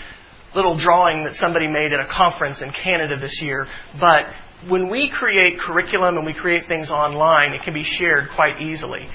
[0.57, 3.69] little drawing that somebody made at a conference in Canada this year,
[4.01, 4.25] but
[4.69, 9.07] when we create curriculum and we create things online, it can be shared quite easily.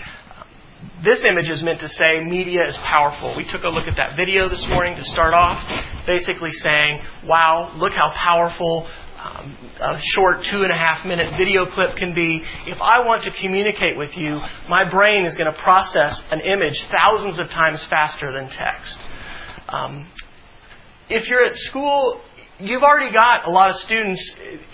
[1.04, 3.36] This image is meant to say media is powerful.
[3.36, 5.58] We took a look at that video this morning to start off,
[6.06, 8.88] basically saying, wow, look how powerful
[9.18, 12.42] um, a short two and a half minute video clip can be.
[12.66, 14.38] If I want to communicate with you,
[14.70, 18.98] my brain is going to process an image thousands of times faster than text.
[19.70, 20.08] Um,
[21.12, 22.22] if you're at school,
[22.58, 24.22] you've already got a lot of students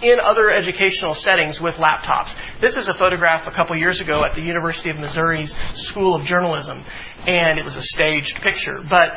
[0.04, 2.34] in other educational settings with laptops.
[2.62, 5.54] This is a photograph a couple years ago at the University of Missouri's
[5.90, 6.86] School of Journalism,
[7.26, 8.86] and it was a staged picture.
[8.88, 9.14] But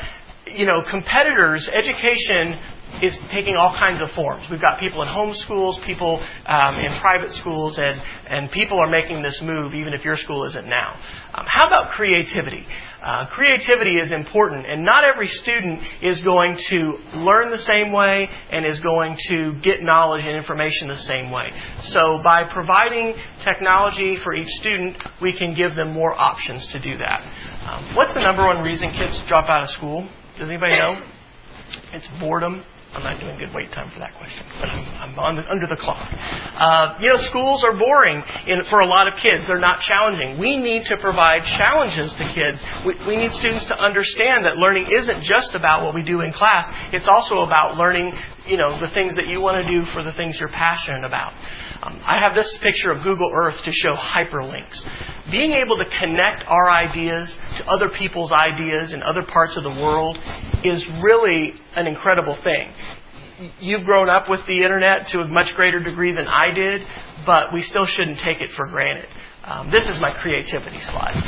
[0.55, 2.61] you know, competitors, education
[3.03, 4.44] is taking all kinds of forms.
[4.51, 8.90] We've got people in home schools, people um, in private schools, and, and people are
[8.90, 10.98] making this move even if your school isn't now.
[11.32, 12.66] Um, how about creativity?
[13.03, 18.28] Uh, creativity is important, and not every student is going to learn the same way
[18.51, 21.48] and is going to get knowledge and information the same way.
[21.84, 26.98] So, by providing technology for each student, we can give them more options to do
[26.98, 27.22] that.
[27.64, 30.09] Um, what's the number one reason kids drop out of school?
[30.39, 31.01] Does anybody know?
[31.93, 35.47] It's boredom I'm not doing good wait time for that question, but I'm, I'm the,
[35.47, 36.11] under the clock.
[36.11, 38.18] Uh, you know, schools are boring
[38.51, 39.47] in, for a lot of kids.
[39.47, 40.43] They're not challenging.
[40.43, 42.59] We need to provide challenges to kids.
[42.83, 46.35] We, we need students to understand that learning isn't just about what we do in
[46.35, 46.66] class.
[46.91, 48.11] It's also about learning,
[48.51, 51.32] you know, the things that you want to do for the things you're passionate about.
[51.82, 54.74] Um, I have this picture of Google Earth to show hyperlinks.
[55.30, 59.70] Being able to connect our ideas to other people's ideas in other parts of the
[59.70, 60.18] world
[60.64, 62.74] is really an incredible thing
[63.61, 66.82] you've grown up with the internet to a much greater degree than I did,
[67.24, 69.07] but we still shouldn't take it for granted.
[69.51, 71.18] Um, this is my creativity slide.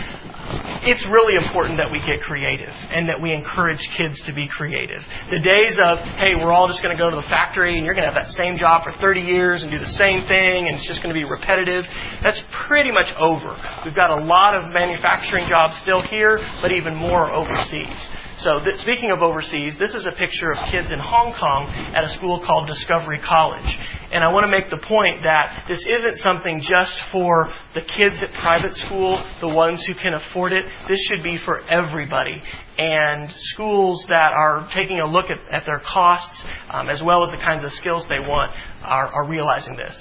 [0.86, 5.02] It's really important that we get creative and that we encourage kids to be creative.
[5.30, 7.94] The days of, hey, we're all just going to go to the factory and you're
[7.98, 10.78] going to have that same job for 30 years and do the same thing and
[10.78, 11.82] it's just going to be repetitive,
[12.22, 12.38] that's
[12.70, 13.58] pretty much over.
[13.82, 17.98] We've got a lot of manufacturing jobs still here, but even more overseas.
[18.42, 22.02] So, th- speaking of overseas, this is a picture of kids in Hong Kong at
[22.02, 23.70] a school called Discovery College.
[24.10, 28.16] And I want to make the point that this isn't something just for the kids
[28.18, 30.64] at private school, the ones who can afford it.
[30.88, 32.42] This should be for everybody.
[32.78, 37.30] And schools that are taking a look at, at their costs, um, as well as
[37.30, 38.50] the kinds of skills they want,
[38.82, 39.94] are, are realizing this.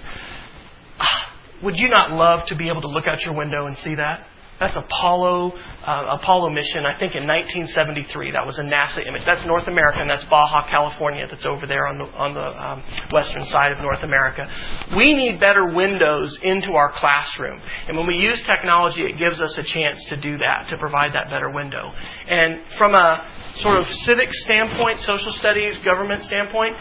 [1.64, 4.26] Would you not love to be able to look out your window and see that?
[4.62, 8.30] That's Apollo, uh, Apollo mission, I think in 1973.
[8.30, 9.26] That was a NASA image.
[9.26, 12.86] That's North America, and that's Baja, California, that's over there on the, on the um,
[13.10, 14.46] western side of North America.
[14.94, 17.58] We need better windows into our classroom.
[17.90, 21.18] And when we use technology, it gives us a chance to do that, to provide
[21.18, 21.90] that better window.
[22.30, 23.18] And from a
[23.66, 26.78] sort of civic standpoint, social studies, government standpoint,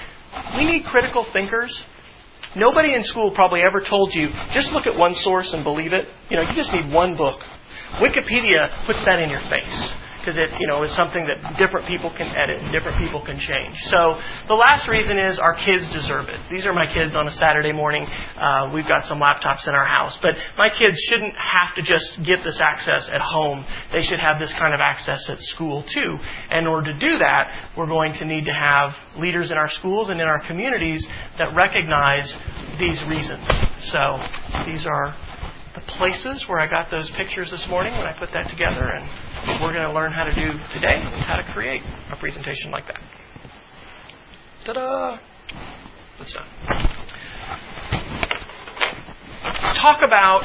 [0.52, 1.72] we need critical thinkers.
[2.52, 6.12] Nobody in school probably ever told you, just look at one source and believe it.
[6.28, 7.40] You know, you just need one book
[7.98, 12.12] Wikipedia puts that in your face because it you know is something that different people
[12.12, 13.76] can edit different people can change.
[13.88, 16.38] So the last reason is our kids deserve it.
[16.52, 18.04] These are my kids on a Saturday morning.
[18.04, 22.20] Uh, we've got some laptops in our house, but my kids shouldn't have to just
[22.24, 23.64] get this access at home.
[23.92, 26.16] They should have this kind of access at school too.
[26.50, 29.70] And in order to do that, we're going to need to have leaders in our
[29.80, 31.04] schools and in our communities
[31.38, 32.28] that recognize
[32.78, 33.44] these reasons.
[33.92, 34.20] So
[34.68, 35.16] these are
[35.74, 39.62] the places where I got those pictures this morning when I put that together, and
[39.62, 42.86] we're going to learn how to do today is how to create a presentation like
[42.86, 43.00] that.
[44.66, 45.18] Ta-da!
[46.18, 46.46] That's done.
[49.80, 50.42] Talk about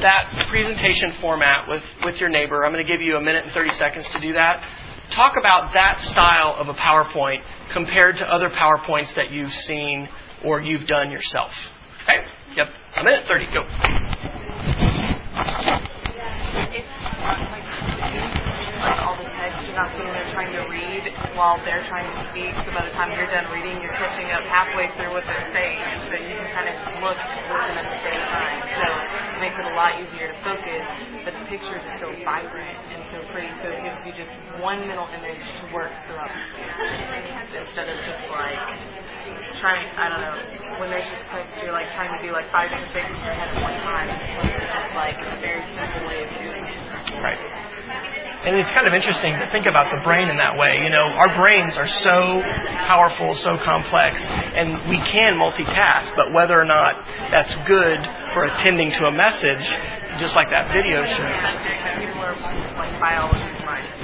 [0.00, 2.64] that presentation format with, with your neighbor.
[2.64, 4.62] I'm going to give you a minute and 30 seconds to do that.
[5.14, 7.42] Talk about that style of a PowerPoint
[7.74, 10.08] compared to other PowerPoints that you've seen
[10.44, 11.50] or you've done yourself.
[12.04, 12.20] Okay?
[12.54, 12.68] Yep.
[12.96, 13.46] A minute 30.
[13.52, 14.37] Go.
[19.78, 21.06] Not sitting trying to read
[21.38, 22.50] while they're trying to speak.
[22.66, 25.78] So by the time you're done reading, you're catching up halfway through what they're saying,
[26.10, 28.58] so you can kind of look listen at the same time.
[28.74, 30.82] So it makes it a lot easier to focus.
[31.22, 34.82] But the pictures are so vibrant and so pretty, so it gives you just one
[34.82, 36.66] mental image to work throughout the school
[37.54, 38.58] instead of just like
[39.60, 39.86] trying.
[39.96, 40.36] I don't know
[40.78, 43.34] when there's just text, you're like trying to do like five different things in your
[43.34, 44.06] head at one time.
[44.46, 46.78] It's just like a very simple way of doing it.
[47.18, 47.40] Right.
[48.46, 50.78] And it's kind of interesting to think about the brain in that way.
[50.78, 52.38] You know, our brains are so
[52.86, 54.14] powerful, so complex,
[54.54, 57.02] and we can multitask, but whether or not
[57.34, 57.98] that's good
[58.30, 59.66] for attending to a message,
[60.22, 61.34] just like that video shows.
[61.98, 62.38] People are
[62.78, 63.42] like biology.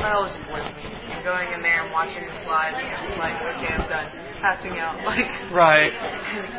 [0.03, 0.67] Biology me.
[1.15, 4.24] And going in there and watching the slides and just like, okay, I'm done.
[4.45, 5.01] Passing out.
[5.09, 5.89] Like Right.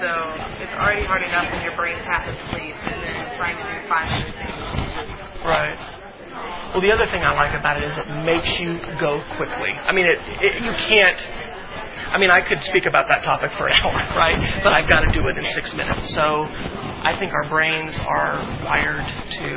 [0.01, 0.11] so
[0.57, 4.09] it's already hard enough when your brain's half asleep and then trying to do five
[4.09, 4.57] other things.
[5.45, 5.77] Right.
[6.73, 9.69] Well, the other thing I like about it is it makes you go quickly.
[9.69, 11.21] I mean, it, it you can't.
[12.09, 14.35] I mean, I could speak about that topic for an hour, right?
[14.65, 16.09] But I've got to do it in six minutes.
[16.17, 16.49] So
[17.05, 19.05] I think our brains are wired
[19.45, 19.49] to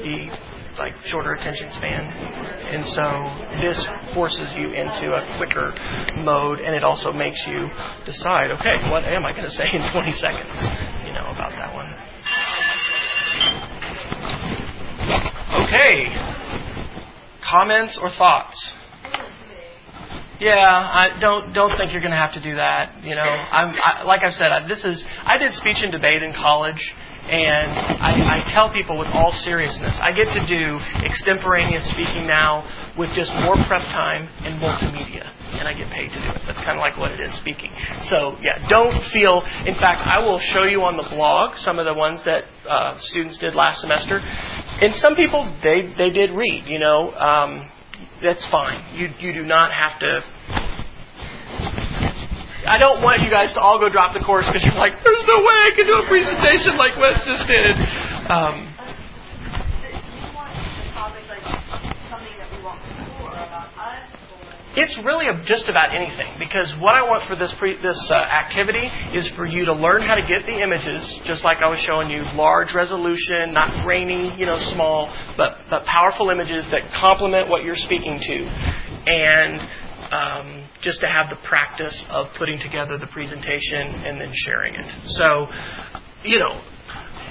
[0.00, 0.32] be
[0.78, 2.04] like shorter attention span.
[2.06, 3.04] And so
[3.60, 3.78] this
[4.14, 5.72] forces you into a quicker
[6.24, 7.68] mode and it also makes you
[8.06, 10.56] decide, okay, what am I going to say in 20 seconds,
[11.04, 11.92] you know, about that one.
[15.66, 16.08] Okay.
[17.42, 18.56] Comments or thoughts?
[20.40, 23.04] Yeah, I don't don't think you're going to have to do that.
[23.04, 26.22] You know, I'm I, like I've said, I, this is I did speech and debate
[26.22, 26.82] in college,
[27.22, 27.70] and
[28.02, 32.66] I, I tell people with all seriousness, I get to do extemporaneous speaking now
[32.98, 36.42] with just more prep time and multimedia, and I get paid to do it.
[36.46, 37.70] That's kind of like what it is speaking.
[38.10, 39.42] So yeah, don't feel.
[39.66, 42.98] In fact, I will show you on the blog some of the ones that uh,
[43.14, 46.66] students did last semester, and some people they they did read.
[46.66, 47.12] You know.
[47.14, 47.70] Um,
[48.22, 48.96] that's fine.
[48.96, 50.20] You you do not have to
[52.72, 55.24] I don't want you guys to all go drop the course because you're like, there's
[55.28, 57.76] no way I can do a presentation like Wes just did.
[58.32, 58.72] Um,
[64.72, 68.88] it's really just about anything because what I want for this pre, this uh, activity
[69.12, 72.08] is for you to learn how to get the images, just like I was showing
[72.08, 77.64] you, large resolution, not grainy, you know, small, but but powerful images that complement what
[77.64, 78.36] you're speaking to,
[79.12, 79.60] and
[80.08, 84.86] um, just to have the practice of putting together the presentation and then sharing it.
[85.16, 85.46] So,
[86.24, 86.60] you know,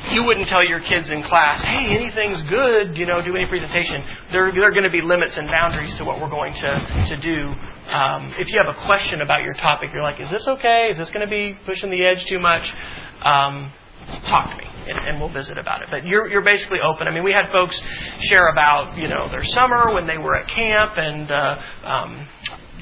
[0.10, 4.02] you wouldn't tell your kids in class, hey, anything's good, you know, do any presentation.
[4.32, 6.72] There, there are going to be limits and boundaries to what we're going to,
[7.14, 7.54] to do.
[7.91, 10.89] Um, if you have a question about your topic, you're like, is this okay?
[10.89, 12.64] Is this going to be pushing the edge too much?
[13.22, 13.72] Um,
[14.26, 15.89] talk to me and, and, we'll visit about it.
[15.91, 17.08] But you're, you're basically open.
[17.08, 17.80] I mean, we had folks
[18.22, 22.28] share about, you know, their summer when they were at camp and, uh, um,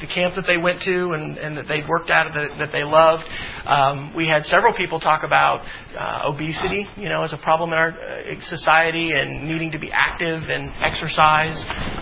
[0.01, 2.83] the camp that they went to and, and that they worked at that, that they
[2.83, 3.23] loved.
[3.65, 5.65] Um, we had several people talk about
[5.97, 9.89] uh, obesity, you know, as a problem in our uh, society and needing to be
[9.91, 11.57] active and exercise.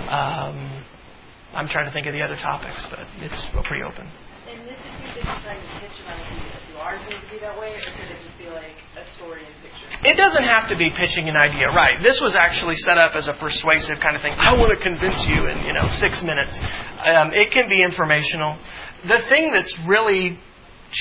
[0.09, 0.83] Um,
[1.53, 4.09] I'm trying to think of the other topics, but it's pretty open.
[4.47, 4.77] And this
[5.17, 5.86] is
[7.31, 9.89] be that way, or could it just be like a story and pictures?
[10.03, 11.99] It doesn't have to be pitching an idea, right?
[11.99, 14.33] This was actually set up as a persuasive kind of thing.
[14.38, 16.55] I want to convince you in you know six minutes.
[17.03, 18.55] Um, it can be informational.
[19.03, 20.39] The thing that's really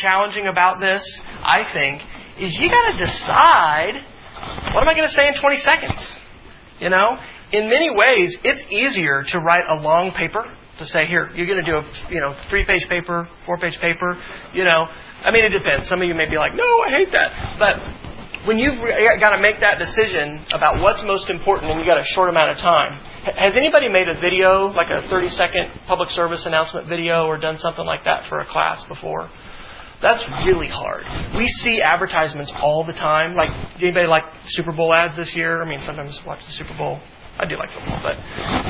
[0.02, 1.02] challenging about this,
[1.38, 2.02] I think,
[2.40, 3.94] is you got to decide
[4.74, 6.00] what am I going to say in 20 seconds.
[6.78, 7.16] You know,
[7.52, 10.44] in many ways, it's easier to write a long paper
[10.78, 14.20] to say, here, you're going to do a you know three-page paper, four-page paper.
[14.52, 14.84] You know,
[15.24, 15.88] I mean, it depends.
[15.88, 17.80] Some of you may be like, no, I hate that, but
[18.46, 18.78] when you've
[19.18, 22.54] got to make that decision about what's most important and you've got a short amount
[22.54, 22.94] of time,
[23.34, 27.58] has anybody made a video, like a 30 second public service announcement video, or done
[27.58, 29.28] something like that for a class before?
[30.00, 31.02] That's really hard.
[31.36, 33.34] We see advertisements all the time.
[33.34, 33.50] Like,
[33.80, 35.62] anybody like Super Bowl ads this year?
[35.62, 37.00] I mean, sometimes watch the Super Bowl.
[37.38, 38.16] I do like football, but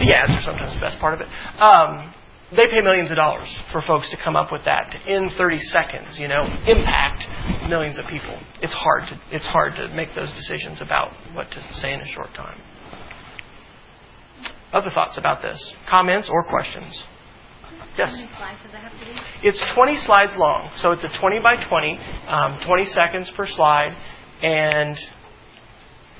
[0.00, 1.28] the ads are sometimes the best part of it.
[1.60, 2.14] Um,
[2.52, 5.58] they pay millions of dollars for folks to come up with that to in 30
[5.60, 7.26] seconds, you know, impact
[7.68, 8.38] millions of people.
[8.62, 12.06] It's hard to, it's hard to make those decisions about what to say in a
[12.06, 12.60] short time.
[14.72, 15.58] Other thoughts about this?
[15.88, 17.04] Comments or questions?
[17.98, 18.14] Yes?
[19.42, 23.96] It's 20 slides long, so it's a 20 by 20, um, 20 seconds per slide,
[24.42, 24.96] and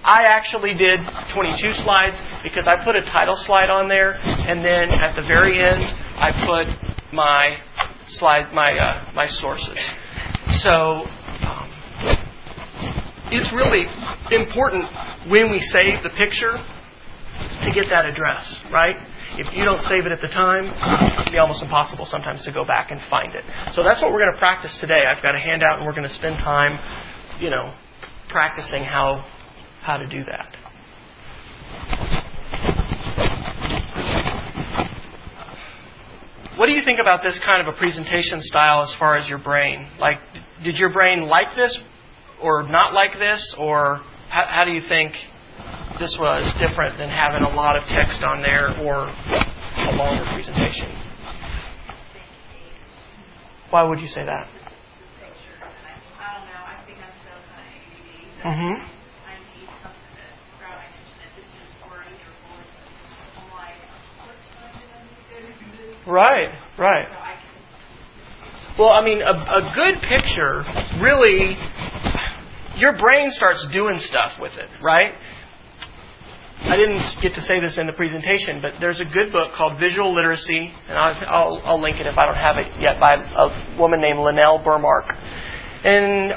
[0.05, 1.01] I actually did
[1.35, 5.59] 22 slides because I put a title slide on there, and then at the very
[5.59, 5.83] end,
[6.19, 7.57] I put my
[8.19, 9.79] slide, my uh, my sources.
[10.63, 11.07] So
[11.43, 11.73] um,
[13.33, 13.87] it's really
[14.31, 14.85] important
[15.29, 16.55] when we save the picture
[17.65, 18.97] to get that address, right?
[19.37, 22.53] If you don't save it at the time, it can be almost impossible sometimes to
[22.53, 23.45] go back and find it.
[23.75, 25.05] So that's what we're going to practice today.
[25.05, 26.79] I've got a handout, and we're going to spend time,
[27.41, 27.75] you know,
[28.29, 29.25] practicing how
[29.87, 30.51] how to do that.
[36.59, 39.39] What do you think about this kind of a presentation style as far as your
[39.39, 39.87] brain?
[40.01, 40.19] Like,
[40.65, 41.79] did your brain like this
[42.43, 43.55] or not like this?
[43.59, 45.13] Or how, how do you think
[46.01, 50.91] this was different than having a lot of text on there or a longer presentation?
[53.71, 54.49] Why would you say that?
[58.45, 58.96] Mm-hmm.
[66.07, 67.09] Right, right.
[68.79, 70.63] Well, I mean, a, a good picture
[71.01, 71.57] really,
[72.77, 75.15] your brain starts doing stuff with it, right?
[76.61, 79.79] I didn't get to say this in the presentation, but there's a good book called
[79.81, 83.15] Visual Literacy, and I'll, I'll, I'll link it if I don't have it yet, by
[83.15, 85.07] a woman named Lynell Burmark.
[85.85, 86.33] And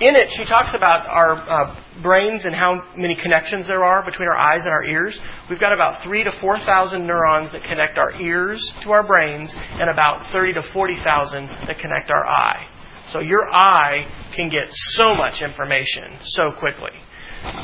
[0.00, 4.28] in it, she talks about our uh, brains and how many connections there are between
[4.28, 5.20] our eyes and our ears.
[5.50, 9.54] We've got about three to four thousand neurons that connect our ears to our brains,
[9.54, 12.66] and about thirty to forty thousand that connect our eye.
[13.12, 16.92] So your eye can get so much information so quickly.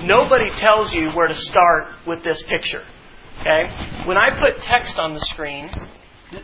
[0.02, 2.82] Nobody tells you where to start with this picture.
[3.40, 3.64] Okay?
[4.06, 5.68] When I put text on the screen,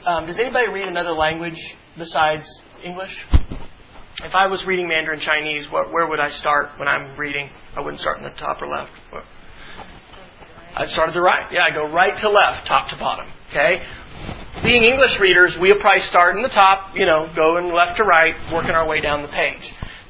[0.04, 1.58] um, does anybody read another language
[1.96, 2.44] besides
[2.84, 3.12] English?
[4.20, 7.48] If I was reading Mandarin Chinese, what, where would I start when I'm reading?
[7.74, 8.92] I wouldn't start in the top or left.
[10.76, 11.50] I'd start at the right.
[11.50, 13.32] Yeah, I go right to left, top to bottom.
[13.50, 13.80] Okay?
[14.62, 18.34] Being English readers, we'll probably start in the top, you know, going left to right,
[18.52, 19.64] working our way down the page.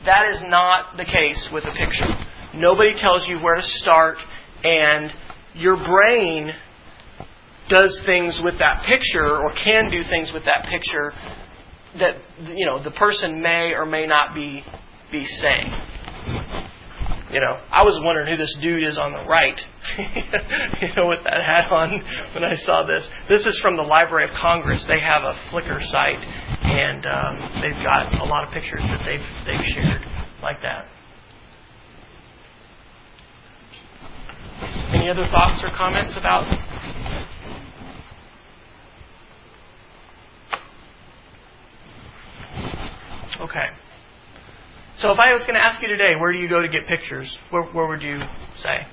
[0.05, 2.11] That is not the case with a picture.
[2.55, 4.18] Nobody tells you where to start,
[4.64, 5.11] and
[5.55, 6.50] your brain
[7.70, 11.12] does things with that picture or can do things with that picture
[11.99, 12.16] that
[12.57, 14.64] you know the person may or may not be
[15.11, 15.70] be saying.
[17.30, 19.57] You know, I was wondering who this dude is on the right.
[19.99, 21.97] you know, with that hat on
[22.34, 23.09] when I saw this.
[23.26, 24.84] This is from the Library of Congress.
[24.86, 29.24] They have a Flickr site, and um, they've got a lot of pictures that they've
[29.49, 30.05] they've shared
[30.43, 30.93] like that.
[34.93, 36.45] Any other thoughts or comments about?
[43.41, 43.66] Okay.
[44.99, 46.87] So if I was going to ask you today, where do you go to get
[46.87, 47.26] pictures?
[47.51, 48.20] Where, where would you
[48.62, 48.87] say?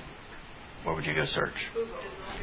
[0.84, 1.54] Where would you go search?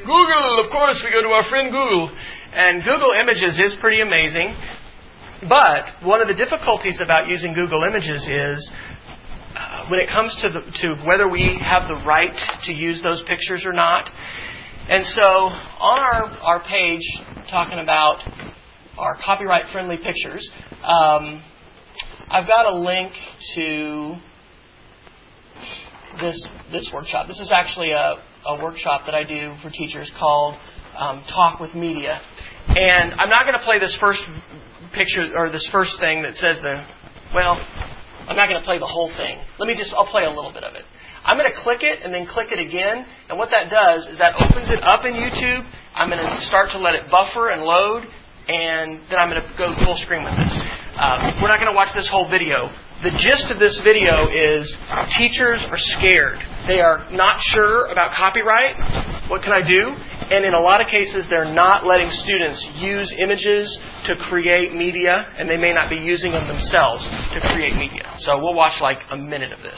[0.06, 0.64] Google.
[0.64, 2.12] Of course, we go to our friend Google.
[2.54, 4.56] And Google Images is pretty amazing.
[5.50, 8.72] But one of the difficulties about using Google Images is
[9.56, 12.36] uh, when it comes to, the, to whether we have the right
[12.66, 14.10] to use those pictures or not.
[14.90, 17.02] And so on our, our page,
[17.50, 18.22] talking about
[18.98, 20.50] our copyright friendly pictures,
[20.84, 21.44] um,
[22.30, 23.14] I've got a link
[23.56, 24.16] to
[26.20, 27.28] this this workshop.
[27.28, 30.56] This is actually a, a workshop that I do for teachers called
[30.98, 32.20] um, Talk with Media.
[32.68, 34.20] And I'm not going to play this first
[34.94, 36.84] picture or this first thing that says the
[37.34, 37.56] well,
[38.28, 39.40] I'm not going to play the whole thing.
[39.60, 40.84] Let me just, I'll play a little bit of it.
[41.24, 43.06] I'm going to click it and then click it again.
[43.30, 45.68] And what that does is that opens it up in YouTube.
[45.96, 48.04] I'm going to start to let it buffer and load.
[48.48, 50.54] And then I'm going to go full screen with this.
[50.98, 52.74] Um, we're not going to watch this whole video.
[53.06, 54.66] The gist of this video is
[55.22, 56.42] teachers are scared.
[56.66, 59.30] They are not sure about copyright.
[59.30, 59.94] What can I do?
[60.34, 63.70] And in a lot of cases, they're not letting students use images
[64.08, 68.18] to create media, and they may not be using them themselves to create media.
[68.26, 69.78] So we'll watch like a minute of this.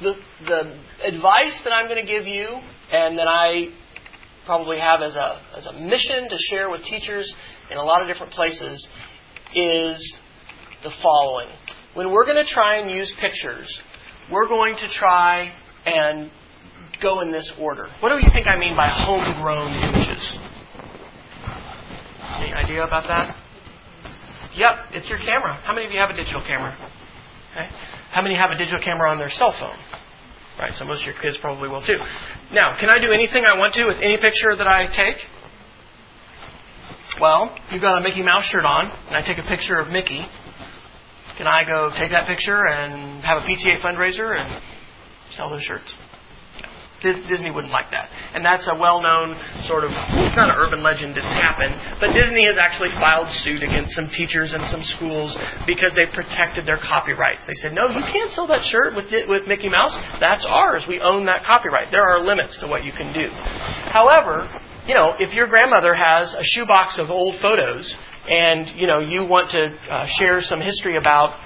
[0.00, 0.14] the,
[0.46, 2.48] the advice that I'm going to give you,
[2.90, 3.68] and that I
[4.44, 7.32] probably have as a, as a mission to share with teachers
[7.70, 8.86] in a lot of different places,
[9.54, 10.16] is
[10.82, 11.48] the following.
[11.94, 13.66] When we're going to try and use pictures,
[14.30, 15.52] we're going to try
[15.86, 16.30] and
[17.02, 17.88] go in this order.
[18.00, 20.38] What do you think I mean by homegrown images?
[22.36, 23.36] Any idea about that?
[24.56, 25.60] Yep, it's your camera.
[25.64, 26.74] How many of you have a digital camera?
[27.52, 27.68] Okay.
[28.16, 29.76] How many have a digital camera on their cell phone?
[30.58, 31.98] Right, so most of your kids probably will too.
[32.50, 35.20] Now, can I do anything I want to with any picture that I take?
[37.20, 40.24] Well, you've got a Mickey Mouse shirt on, and I take a picture of Mickey.
[41.36, 44.62] Can I go take that picture and have a PTA fundraiser and
[45.32, 45.92] sell those shirts?
[47.02, 48.08] Disney wouldn't like that.
[48.34, 49.36] And that's a well known
[49.68, 53.62] sort of, it's not an urban legend, it's happened, but Disney has actually filed suit
[53.62, 55.36] against some teachers and some schools
[55.66, 57.44] because they protected their copyrights.
[57.46, 59.94] They said, no, you can't sell that shirt with, with Mickey Mouse.
[60.20, 60.84] That's ours.
[60.88, 61.90] We own that copyright.
[61.90, 63.28] There are limits to what you can do.
[63.92, 64.48] However,
[64.86, 67.94] you know, if your grandmother has a shoebox of old photos
[68.28, 71.38] and, you know, you want to uh, share some history about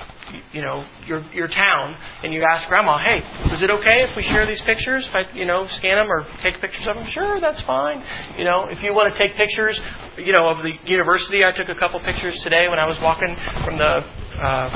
[0.53, 3.19] you know your your town and you ask grandma hey
[3.53, 6.27] is it okay if we share these pictures if i you know scan them or
[6.43, 8.03] take pictures of them sure that's fine
[8.39, 9.81] you know if you want to take pictures
[10.17, 13.35] you know of the university i took a couple pictures today when i was walking
[13.65, 14.03] from the
[14.41, 14.69] uh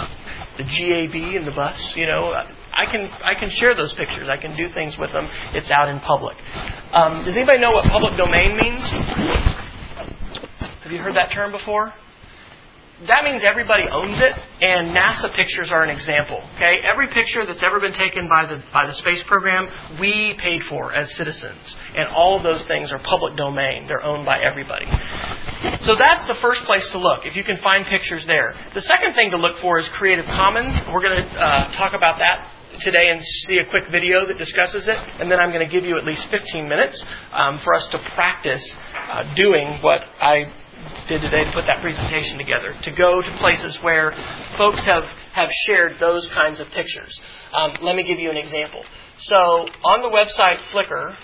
[0.58, 2.32] the gab in the bus you know
[2.76, 4.26] I can I can share those pictures.
[4.28, 5.28] I can do things with them.
[5.54, 6.36] It's out in public.
[6.92, 8.82] Um, does anybody know what public domain means?
[10.82, 11.92] Have you heard that term before?
[13.08, 14.32] That means everybody owns it,
[14.64, 16.40] and NASA pictures are an example.
[16.56, 19.68] Okay, every picture that's ever been taken by the by the space program,
[20.00, 21.60] we paid for as citizens,
[21.96, 23.84] and all of those things are public domain.
[23.88, 24.88] They're owned by everybody.
[25.84, 27.28] So that's the first place to look.
[27.28, 30.72] If you can find pictures there, the second thing to look for is Creative Commons.
[30.88, 32.48] We're going to uh, talk about that
[32.80, 35.84] today and see a quick video that discusses it, and then I'm going to give
[35.84, 36.96] you at least 15 minutes
[37.32, 38.64] um, for us to practice
[39.12, 40.63] uh, doing what I
[41.08, 44.12] did today to put that presentation together, to go to places where
[44.56, 47.12] folks have, have shared those kinds of pictures.
[47.52, 48.84] Um, let me give you an example.
[49.20, 51.16] So on the website Flickr,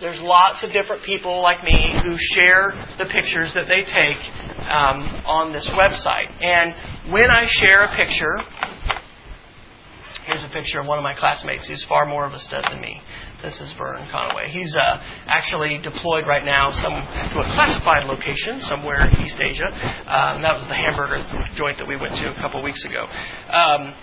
[0.00, 4.18] there's lots of different people like me who share the pictures that they take
[4.66, 6.26] um, on this website.
[6.42, 8.42] And when I share a picture,
[10.26, 12.80] here's a picture of one of my classmates who's far more of a stud than
[12.80, 13.00] me.
[13.42, 14.50] This is Vern Conaway.
[14.50, 19.66] He's uh, actually deployed right now some to a classified location somewhere in East Asia.
[19.66, 21.26] Um, that was the hamburger
[21.58, 23.02] joint that we went to a couple weeks ago.
[23.02, 23.94] Um,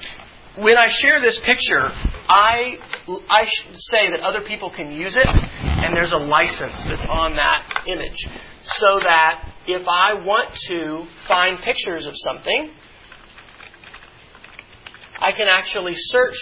[0.59, 1.87] when I share this picture,
[2.27, 2.83] I
[3.31, 3.47] I
[3.95, 8.19] say that other people can use it, and there's a license that's on that image,
[8.75, 12.73] so that if I want to find pictures of something,
[15.21, 16.35] I can actually search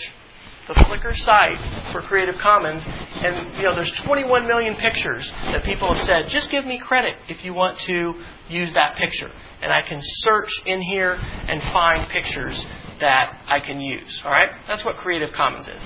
[0.67, 1.57] the Flickr site
[1.93, 6.51] for Creative Commons, and you know there's 21 million pictures that people have said, just
[6.51, 8.13] give me credit if you want to
[8.49, 12.65] use that picture, and I can search in here and find pictures
[12.99, 14.21] that I can use.
[14.25, 15.81] All right, that's what Creative Commons is.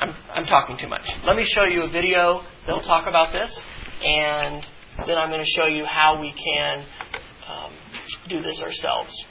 [0.00, 1.02] I'm, I'm talking too much.
[1.24, 2.42] Let me show you a video.
[2.66, 3.48] They'll talk about this,
[4.04, 4.62] and
[5.06, 6.84] then I'm going to show you how we can
[7.48, 7.72] um,
[8.28, 9.24] do this ourselves.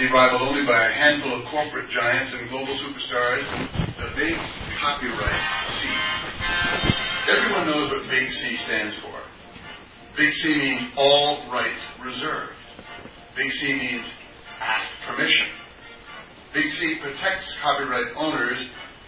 [0.00, 3.44] Public rivaled only by a handful of corporate giants and global superstars,
[4.00, 4.32] the big
[4.80, 5.44] copyright
[5.76, 5.92] C.
[7.28, 9.20] Everyone knows what big C stands for.
[10.16, 12.56] Big C means all rights reserved.
[13.36, 14.06] Big C means
[14.64, 15.52] ask permission.
[16.54, 18.56] Big C protects copyright owners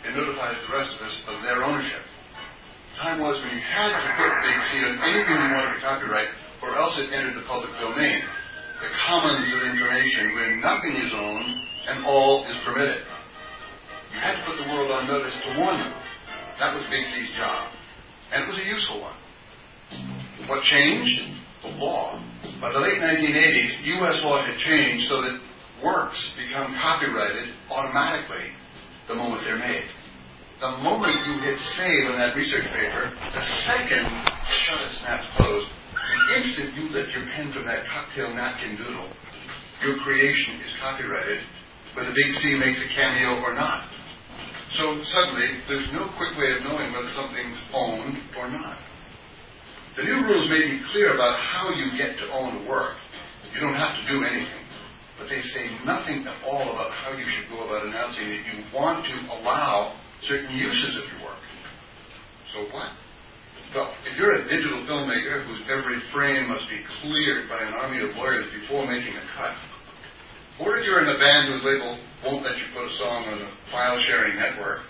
[0.05, 2.05] and notifies the rest of us of their ownership.
[3.01, 6.29] Time was when you had to put Big C on anything you wanted to copyright,
[6.61, 8.21] or else it entered the public domain,
[8.83, 11.55] the commons of information where nothing is owned
[11.87, 13.07] and all is permitted.
[14.11, 15.95] You had to put the world on notice to warn them.
[16.59, 17.71] That was C's job.
[18.33, 19.19] And it was a useful one.
[20.49, 21.39] What changed?
[21.63, 22.19] The law.
[22.61, 24.19] By the late 1980s, U.S.
[24.27, 25.39] law had changed so that
[25.85, 28.51] works become copyrighted automatically
[29.07, 29.87] the moment they're made.
[30.61, 34.11] The moment you hit save on that research paper, the second
[34.67, 35.71] shut it snaps closed,
[36.37, 39.11] instant you lift your pen from that cocktail napkin doodle,
[39.83, 41.43] your creation is copyrighted,
[41.95, 43.89] whether Big C makes a cameo or not.
[44.79, 48.79] So suddenly, there's no quick way of knowing whether something's owned or not.
[49.97, 52.97] The new rules may be clear about how you get to own a work.
[53.53, 54.65] You don't have to do anything.
[55.19, 58.65] But they say nothing at all about how you should go about announcing that you
[58.73, 59.95] want to allow
[60.27, 61.45] certain uses of your work.
[62.55, 62.93] So what?
[63.73, 68.05] Well, if you're a digital filmmaker whose every frame must be cleared by an army
[68.05, 69.57] of lawyers before making a cut,
[70.61, 73.41] or if you're in a band whose label won't let you put a song on
[73.41, 74.85] a file sharing network,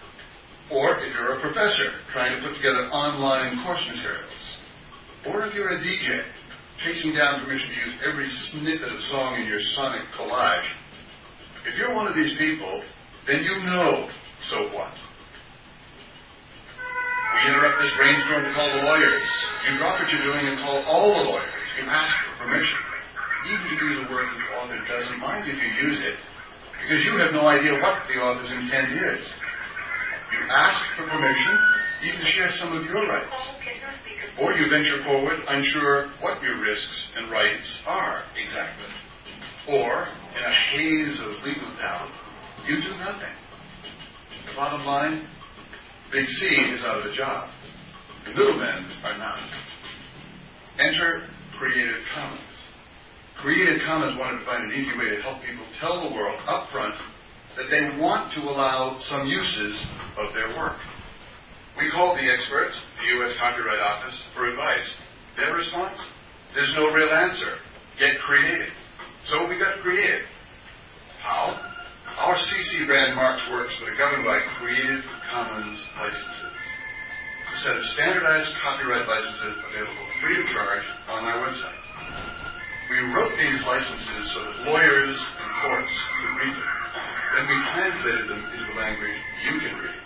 [0.66, 4.42] or if you're a professor trying to put together online course materials,
[5.30, 6.26] or if you're a DJ
[6.82, 10.66] chasing down permission to use every snippet of a song in your sonic collage,
[11.70, 12.82] if you're one of these people,
[13.30, 14.10] then you know
[14.50, 14.90] so what.
[17.32, 19.24] We interrupt this brainstorm to call the lawyers.
[19.64, 21.54] You drop what you're doing and call all the lawyers.
[21.80, 22.78] You ask for permission.
[23.48, 26.14] Even to use a work the author doesn't mind if you use it,
[26.78, 29.24] because you have no idea what the author's intent is.
[30.30, 31.58] You ask for permission,
[32.06, 33.42] even to share some of your rights.
[34.40, 38.92] Or you venture forward unsure what your risks and rights are exactly.
[39.68, 42.10] Or, in a haze of legal doubt,
[42.66, 43.34] you do nothing.
[44.46, 45.26] The bottom line
[46.12, 47.48] Big C is out of a job.
[48.26, 49.40] The middlemen are not.
[50.78, 51.24] Enter
[51.58, 52.52] Creative Commons.
[53.40, 56.68] Creative Commons wanted to find an easy way to help people tell the world up
[56.70, 56.92] front
[57.56, 59.80] that they want to allow some uses
[60.20, 60.76] of their work.
[61.78, 63.32] We called the experts, the U.S.
[63.40, 64.84] Copyright Office, for advice.
[65.36, 65.96] Their response?
[66.54, 67.56] There's no real answer.
[67.98, 68.68] Get creative.
[69.32, 70.28] So we got creative.
[71.22, 71.71] How?
[72.18, 75.00] Our CC brand marks works that are governed by Creative
[75.32, 76.52] Commons licenses.
[76.52, 81.80] A set of standardized copyright licenses available free of charge on our website.
[82.92, 86.72] We wrote these licenses so that lawyers and courts could read them.
[87.32, 90.02] Then we translated them into a language you can read.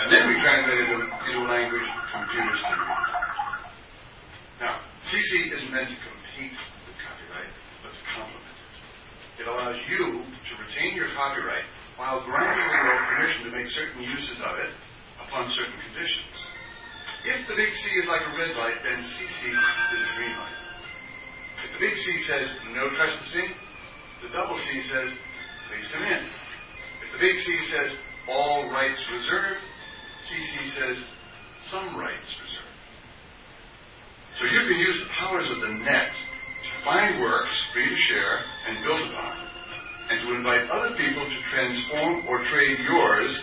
[0.00, 3.06] And then we translated them into a language computers can read.
[4.62, 4.74] Now,
[5.10, 6.54] CC isn't meant to compete
[6.86, 8.56] with copyright, but to complement it.
[9.36, 11.68] It allows you to retain your copyright
[12.00, 14.72] while granting the world permission to make certain uses of it
[15.28, 16.36] upon certain conditions.
[17.26, 20.60] If the big C is like a red light, then CC is a green light.
[21.68, 23.50] If the big C says no trespassing,
[24.24, 25.08] the double C says
[25.68, 26.22] please come in.
[27.04, 27.90] If the big C says
[28.32, 29.60] all rights reserved,
[30.32, 30.96] CC says
[31.70, 32.76] some rights reserved.
[34.38, 36.08] So you can use the powers of the net
[36.86, 39.34] find works for you to share and build upon,
[40.06, 43.34] and to invite other people to transform or trade yours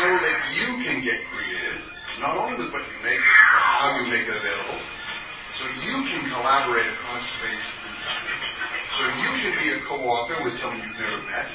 [0.00, 1.84] so that you can get creative,
[2.24, 4.80] not only with what you make, but how you make it available,
[5.60, 8.28] so you can collaborate across space and time.
[8.96, 11.52] So you can be a co-author with someone you've never met,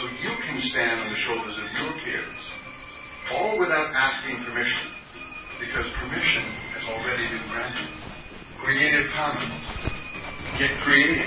[0.16, 2.44] you can stand on the shoulders of your peers
[3.36, 4.86] all without asking permission,
[5.60, 7.90] because permission has already been granted.
[8.62, 10.05] Creative Commons.
[10.58, 11.26] Get creative.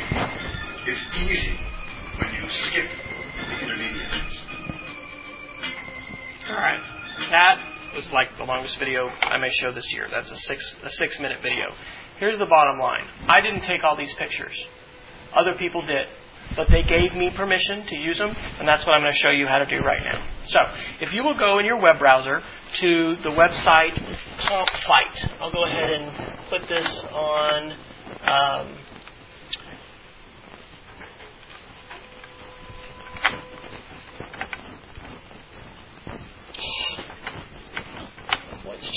[0.88, 1.54] It's easy
[2.18, 4.40] when you skip the intermediaries.
[6.50, 6.82] All right.
[7.30, 7.62] That
[7.94, 10.08] was like the longest video I may show this year.
[10.10, 11.68] That's a six a six minute video.
[12.18, 13.06] Here's the bottom line.
[13.28, 14.58] I didn't take all these pictures.
[15.36, 16.08] Other people did
[16.56, 19.30] but they gave me permission to use them, and that's what I'm going to show
[19.30, 20.18] you how to do right now.
[20.48, 20.58] So,
[21.00, 22.42] if you will go in your web browser
[22.82, 23.94] to the website
[24.42, 27.78] Compfight, I'll go ahead and put this on.
[28.26, 28.89] Um,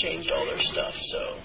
[0.03, 1.37] changed all their stuff, so.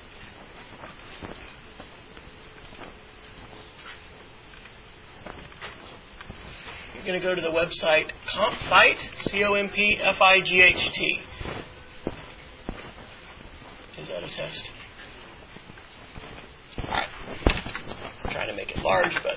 [6.94, 10.60] You're going to go to the website CompFight, C O M P F I G
[10.60, 11.20] H T.
[14.00, 14.70] Is that a test?
[16.78, 17.08] Alright.
[18.32, 19.36] Trying to make it large, but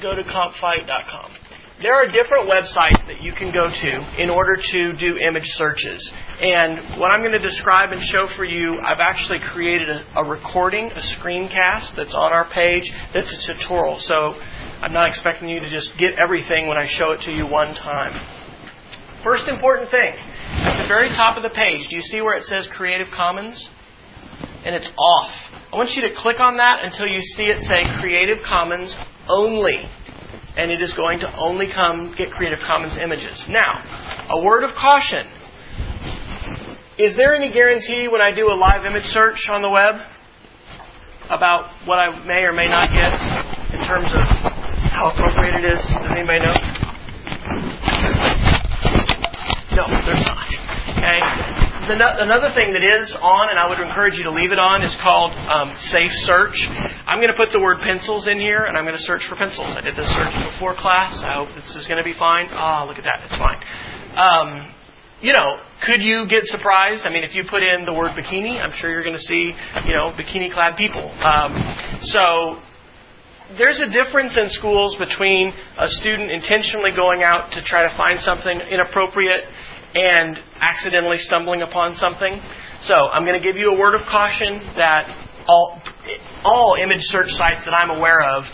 [0.00, 1.45] go to compfight.com.
[1.82, 6.00] There are different websites that you can go to in order to do image searches.
[6.40, 10.24] And what I'm going to describe and show for you, I've actually created a, a
[10.24, 13.98] recording, a screencast that's on our page that's a tutorial.
[14.00, 14.40] So
[14.80, 17.74] I'm not expecting you to just get everything when I show it to you one
[17.74, 18.16] time.
[19.22, 22.44] First important thing, at the very top of the page, do you see where it
[22.44, 23.68] says Creative Commons?
[24.64, 25.30] And it's off.
[25.72, 28.96] I want you to click on that until you see it say Creative Commons
[29.28, 29.84] only.
[30.56, 33.44] And it is going to only come get Creative Commons images.
[33.48, 35.26] Now, a word of caution.
[36.98, 39.96] Is there any guarantee when I do a live image search on the web
[41.28, 43.12] about what I may or may not get
[43.74, 44.24] in terms of
[44.96, 45.78] how appropriate it is?
[45.78, 46.56] Does anybody know?
[49.76, 50.48] No, there's not.
[50.96, 51.65] Okay?
[51.86, 54.82] The, another thing that is on, and I would encourage you to leave it on,
[54.82, 56.58] is called um, Safe Search.
[57.06, 59.38] I'm going to put the word pencils in here, and I'm going to search for
[59.38, 59.70] pencils.
[59.70, 61.14] I did this search before class.
[61.22, 62.50] I hope this is going to be fine.
[62.50, 63.22] Ah, oh, look at that.
[63.22, 63.62] It's fine.
[64.18, 64.74] Um,
[65.22, 67.06] you know, could you get surprised?
[67.06, 69.54] I mean, if you put in the word bikini, I'm sure you're going to see,
[69.86, 71.06] you know, bikini clad people.
[71.22, 71.54] Um,
[72.02, 72.58] so
[73.54, 78.18] there's a difference in schools between a student intentionally going out to try to find
[78.18, 79.46] something inappropriate
[79.96, 82.38] and accidentally stumbling upon something.
[82.84, 85.08] So I'm going to give you a word of caution that
[85.48, 85.80] all,
[86.44, 88.44] all image search sites that I'm aware of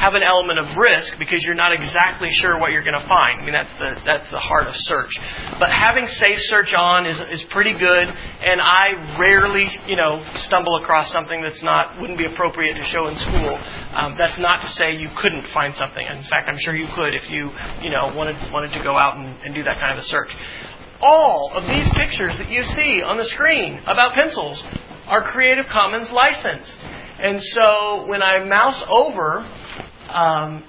[0.00, 3.40] have an element of risk because you're not exactly sure what you're going to find.
[3.40, 5.10] I mean, that's the that's the heart of search.
[5.58, 10.76] But having safe search on is is pretty good, and I rarely, you know, stumble
[10.80, 13.52] across something that's not wouldn't be appropriate to show in school.
[13.92, 16.02] Um, that's not to say you couldn't find something.
[16.02, 17.50] In fact, I'm sure you could if you,
[17.82, 20.30] you know, wanted wanted to go out and, and do that kind of a search.
[21.00, 24.62] All of these pictures that you see on the screen about pencils
[25.08, 26.99] are Creative Commons licensed.
[27.20, 29.38] And so when I mouse over,
[30.08, 30.64] um,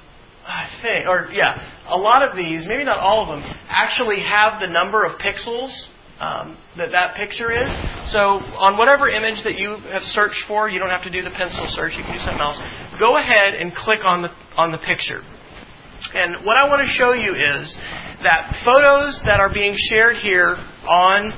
[0.46, 1.56] I think, or yeah,
[1.88, 5.72] a lot of these, maybe not all of them, actually have the number of pixels
[6.20, 7.72] um, that that picture is.
[8.12, 11.32] So on whatever image that you have searched for, you don't have to do the
[11.32, 11.94] pencil search.
[11.98, 12.60] You can do something else.
[13.00, 15.24] Go ahead and click on the on the picture.
[16.14, 17.78] And what I want to show you is
[18.24, 21.32] that photos that are being shared here on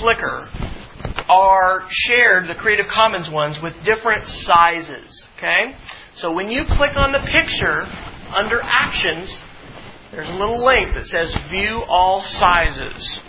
[0.00, 0.48] Flickr
[1.30, 5.26] are shared, the Creative Commons ones, with different sizes.
[5.38, 5.72] Okay?
[6.16, 7.86] So when you click on the picture,
[8.34, 9.30] under Actions,
[10.10, 13.20] there's a little link that says View All Sizes.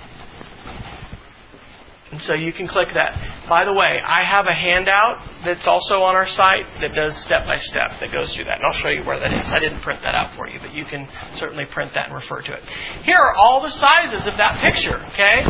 [2.11, 3.15] And so you can click that.
[3.47, 7.47] By the way, I have a handout that's also on our site that does step
[7.47, 8.59] by step that goes through that.
[8.59, 9.47] And I'll show you where that is.
[9.47, 11.07] I didn't print that out for you, but you can
[11.39, 12.63] certainly print that and refer to it.
[13.07, 15.47] Here are all the sizes of that picture, okay?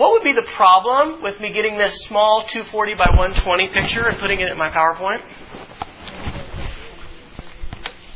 [0.00, 4.16] What would be the problem with me getting this small 240 by 120 picture and
[4.16, 5.20] putting it in my PowerPoint?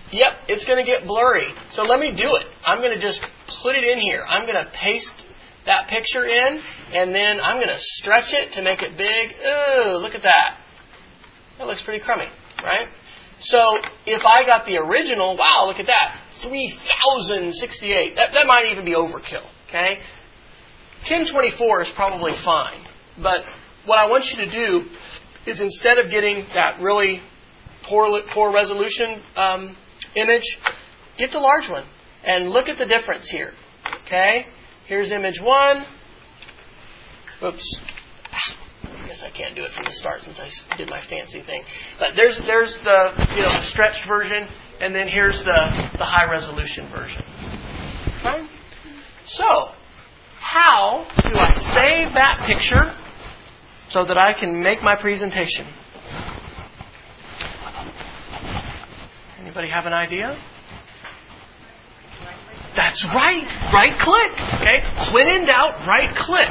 [0.08, 1.52] Yep, it's going to get blurry.
[1.76, 2.48] So let me do it.
[2.64, 3.20] I'm going to just
[3.60, 4.24] put it in here.
[4.24, 5.28] I'm going to paste
[5.66, 6.56] that picture in,
[6.96, 9.36] and then I'm going to stretch it to make it big.
[9.44, 10.56] Ooh, look at that.
[11.58, 12.32] That looks pretty crummy,
[12.64, 12.88] right?
[13.40, 13.76] So
[14.06, 16.16] if I got the original, wow, look at that.
[16.48, 18.16] 3068.
[18.16, 20.00] That, that might even be overkill, okay?
[21.08, 22.86] 1024 is probably fine.
[23.22, 23.40] But
[23.84, 24.88] what I want you to do
[25.46, 27.20] is instead of getting that really
[27.88, 29.76] poor, poor resolution um,
[30.16, 30.44] image,
[31.18, 31.84] get the large one
[32.24, 33.52] and look at the difference here.
[34.06, 34.46] Okay?
[34.86, 35.84] Here's image one.
[37.44, 37.76] Oops.
[38.84, 41.62] I guess I can't do it from the start since I did my fancy thing.
[41.98, 44.48] But there's there's the you know the stretched version,
[44.80, 47.22] and then here's the the high resolution version.
[48.20, 48.46] Okay?
[49.26, 49.44] So
[50.44, 52.92] how do I save that picture
[53.90, 55.66] so that I can make my presentation?
[59.40, 60.36] Anybody have an idea?
[62.76, 63.46] That's right.
[63.72, 64.32] Right click.
[64.60, 64.78] Okay.
[65.14, 66.50] When in doubt, right click.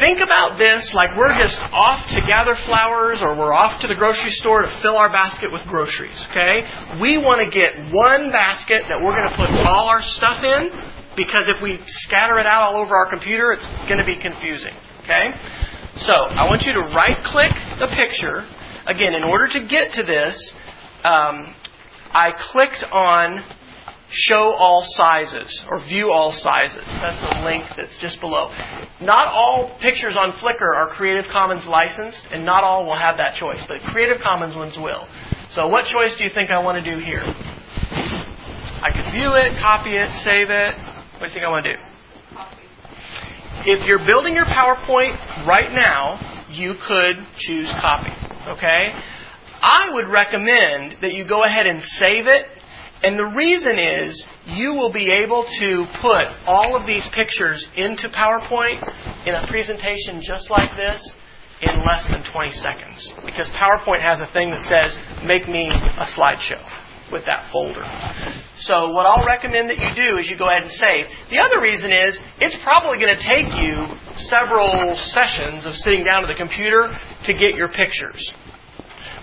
[0.00, 3.96] Think about this like we're just off to gather flowers or we're off to the
[3.96, 6.18] grocery store to fill our basket with groceries.
[6.30, 6.62] Okay.
[7.02, 10.97] We want to get one basket that we're going to put all our stuff in
[11.18, 14.72] because if we scatter it out all over our computer, it's going to be confusing.
[15.02, 15.34] Okay?
[16.06, 17.50] So I want you to right click
[17.82, 18.46] the picture.
[18.86, 20.38] Again, in order to get to this,
[21.02, 21.52] um,
[22.14, 23.42] I clicked on
[24.10, 26.86] show all sizes or view all sizes.
[27.02, 28.48] That's a link that's just below.
[29.02, 33.34] Not all pictures on Flickr are Creative Commons licensed, and not all will have that
[33.34, 35.06] choice, but Creative Commons ones will.
[35.52, 37.24] So, what choice do you think I want to do here?
[38.80, 40.97] I could view it, copy it, save it.
[41.18, 41.80] What do you think I want to do?
[43.66, 48.14] If you're building your PowerPoint right now, you could choose copy.
[48.54, 48.94] Okay?
[49.60, 52.46] I would recommend that you go ahead and save it.
[53.02, 58.08] And the reason is you will be able to put all of these pictures into
[58.10, 58.78] PowerPoint
[59.26, 61.02] in a presentation just like this
[61.62, 63.12] in less than 20 seconds.
[63.24, 64.96] Because PowerPoint has a thing that says,
[65.26, 66.62] make me a slideshow
[67.10, 67.84] with that folder.
[68.66, 71.06] So what I'll recommend that you do is you go ahead and save.
[71.30, 73.86] The other reason is it's probably going to take you
[74.28, 76.90] several sessions of sitting down to the computer
[77.26, 78.20] to get your pictures.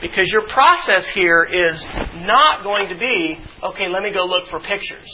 [0.02, 1.84] Because your process here is
[2.26, 5.08] not going to be, okay, let me go look for pictures.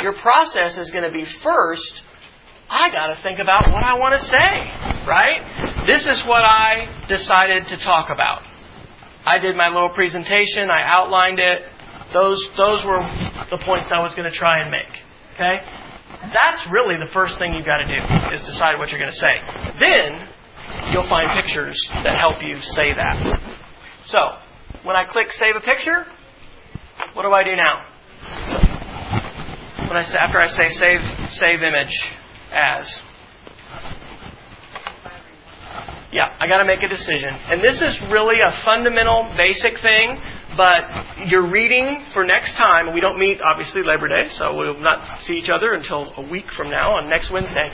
[0.00, 2.02] Your process is going to be first,
[2.68, 4.52] I got to think about what I want to say,
[5.08, 5.40] right?
[5.86, 8.42] This is what I decided to talk about.
[9.24, 11.62] I did my little presentation, I outlined it,
[12.12, 13.02] those, those were
[13.50, 14.90] the points I was going to try and make.
[15.34, 15.60] Okay?
[16.32, 18.00] That's really the first thing you've got to do,
[18.34, 19.34] is decide what you're going to say.
[19.80, 20.28] Then,
[20.92, 23.16] you'll find pictures that help you say that.
[24.08, 24.40] So,
[24.84, 26.06] when I click Save a Picture,
[27.14, 27.84] what do I do now?
[29.88, 31.00] When I after I say Save,
[31.32, 31.94] save Image
[32.52, 32.88] As,
[36.10, 37.28] yeah, I got to make a decision.
[37.28, 40.16] And this is really a fundamental, basic thing,
[40.56, 42.94] but you're reading for next time.
[42.94, 46.46] We don't meet, obviously, Labor Day, so we'll not see each other until a week
[46.56, 47.68] from now on next Wednesday.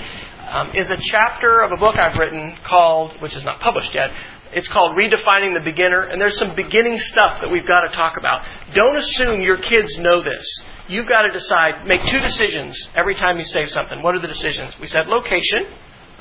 [0.50, 4.10] Um, is a chapter of a book I've written called, which is not published yet,
[4.54, 8.14] it's called Redefining the Beginner, and there's some beginning stuff that we've got to talk
[8.16, 8.46] about.
[8.74, 10.46] Don't assume your kids know this.
[10.86, 14.00] You've got to decide, make two decisions every time you save something.
[14.00, 14.74] What are the decisions?
[14.80, 15.66] We said location,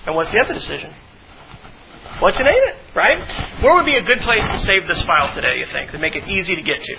[0.08, 0.90] and what's the other decision?
[2.24, 3.20] What to name it, right?
[3.60, 6.16] Where would be a good place to save this file today, you think, to make
[6.16, 6.96] it easy to get to?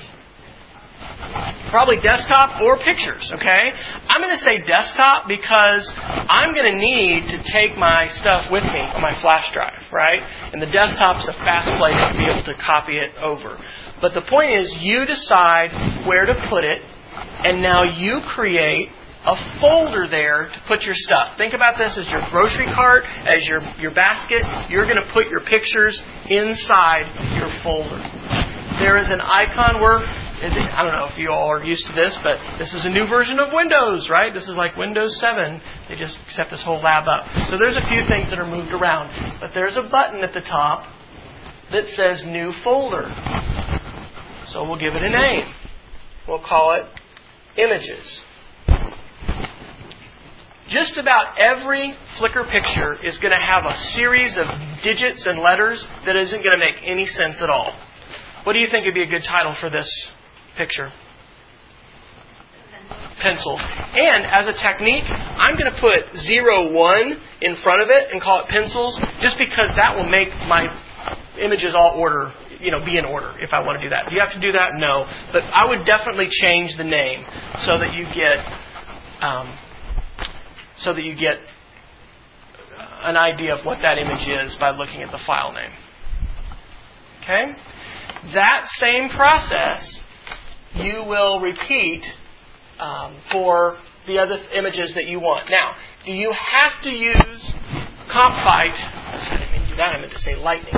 [1.73, 3.73] Probably desktop or pictures, okay?
[4.05, 8.69] I'm going to say desktop because I'm going to need to take my stuff with
[8.69, 10.21] me on my flash drive, right?
[10.53, 13.57] And the desktop's a fast place to be able to copy it over.
[14.05, 18.93] But the point is, you decide where to put it, and now you create
[19.25, 21.37] a folder there to put your stuff.
[21.39, 24.45] Think about this as your grocery cart, as your, your basket.
[24.69, 25.97] You're going to put your pictures
[26.29, 27.09] inside
[27.41, 28.05] your folder.
[28.81, 32.13] There is an icon where, I don't know if you all are used to this,
[32.23, 34.35] but this is a new version of Windows, right?
[34.35, 35.63] This is like Windows 7.
[35.89, 37.25] They just set this whole lab up.
[37.49, 39.41] So there's a few things that are moved around.
[39.41, 40.85] But there's a button at the top
[41.73, 43.09] that says New Folder.
[44.53, 45.49] So we'll give it a name.
[46.29, 46.87] We'll call it
[47.57, 48.21] Images.
[50.69, 54.47] Just about every Flickr picture is going to have a series of
[54.83, 57.77] digits and letters that isn't going to make any sense at all.
[58.45, 59.89] What do you think would be a good title for this
[60.57, 60.91] picture?
[63.21, 63.61] Pencils.
[63.61, 68.21] And as a technique, I'm going to put 0, 1 in front of it and
[68.21, 70.69] call it pencils just because that will make my
[71.41, 74.09] images all order, you know, be in order if I want to do that.
[74.09, 74.73] Do you have to do that?
[74.77, 75.05] No.
[75.33, 77.25] But I would definitely change the name
[77.65, 78.41] so that you get
[79.21, 79.57] um,
[80.79, 81.37] so that you get
[83.03, 85.71] an idea of what that image is by looking at the file name.
[87.23, 87.45] Okay?
[88.35, 90.01] That same process
[90.75, 92.03] you will repeat
[92.79, 95.51] um, for the other images that you want.
[95.51, 95.75] Now,
[96.05, 97.55] do you have to use
[98.13, 98.75] Compfight?
[98.75, 99.95] I didn't mean to do that.
[99.95, 100.73] I meant to say Lightning.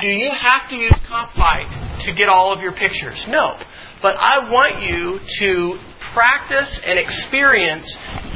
[0.00, 3.24] Do you have to use Compfight to get all of your pictures?
[3.28, 3.54] No.
[4.02, 5.78] But I want you to
[6.16, 7.84] practice and experience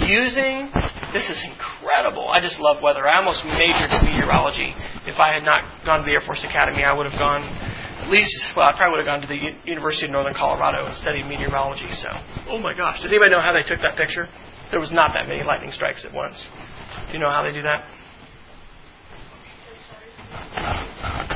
[0.04, 0.68] using
[1.16, 2.28] this is incredible.
[2.28, 3.08] I just love weather.
[3.08, 4.76] I almost majored in meteorology.
[5.08, 8.12] If I had not gone to the Air Force Academy, I would have gone at
[8.12, 10.94] least, well, I probably would have gone to the U- University of Northern Colorado and
[11.00, 11.88] studied meteorology.
[12.04, 12.12] So,
[12.52, 13.02] oh my gosh.
[13.02, 14.28] Does anybody know how they took that picture?
[14.70, 16.36] There was not that many lightning strikes at once.
[17.08, 17.88] Do you know how they do that?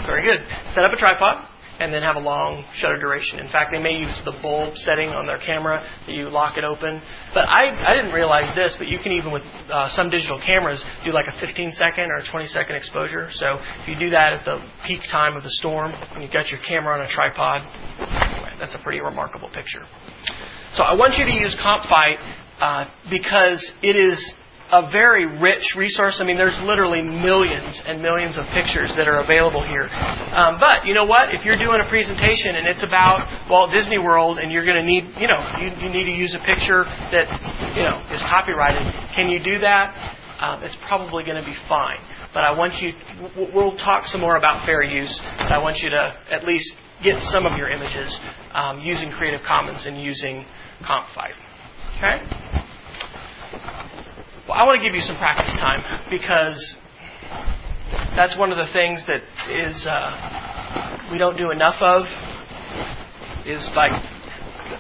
[0.07, 0.45] Very good.
[0.77, 3.39] Set up a tripod and then have a long shutter duration.
[3.39, 6.65] In fact, they may use the bulb setting on their camera that you lock it
[6.65, 7.03] open.
[7.35, 10.83] But I, I didn't realize this, but you can even with uh, some digital cameras
[11.05, 13.29] do like a 15 second or 20 second exposure.
[13.33, 16.49] So if you do that at the peak time of the storm and you've got
[16.49, 17.63] your camera on a tripod,
[18.61, 19.83] that's a pretty remarkable picture.
[20.75, 22.19] So I want you to use Compfight
[22.61, 24.19] uh, because it is
[24.73, 26.19] a very rich resource.
[26.21, 29.89] I mean, there's literally millions and millions of pictures that are available here.
[29.89, 31.35] Um, but you know what?
[31.35, 34.87] If you're doing a presentation and it's about Walt Disney World and you're going to
[34.87, 37.29] need, you know, you, you need to use a picture that,
[37.77, 39.93] you know, is copyrighted, can you do that?
[40.41, 41.99] Um, it's probably going to be fine.
[42.33, 42.91] But I want you,
[43.55, 47.15] we'll talk some more about fair use, but I want you to at least get
[47.31, 48.19] some of your images
[48.53, 50.45] um, using Creative Commons and using
[50.83, 51.39] CompFight.
[51.99, 52.65] Okay?
[54.45, 55.81] Well, I want to give you some practice time
[56.13, 56.61] because
[58.13, 62.05] that's one of the things that is uh, we don't do enough of.
[63.49, 63.97] Is like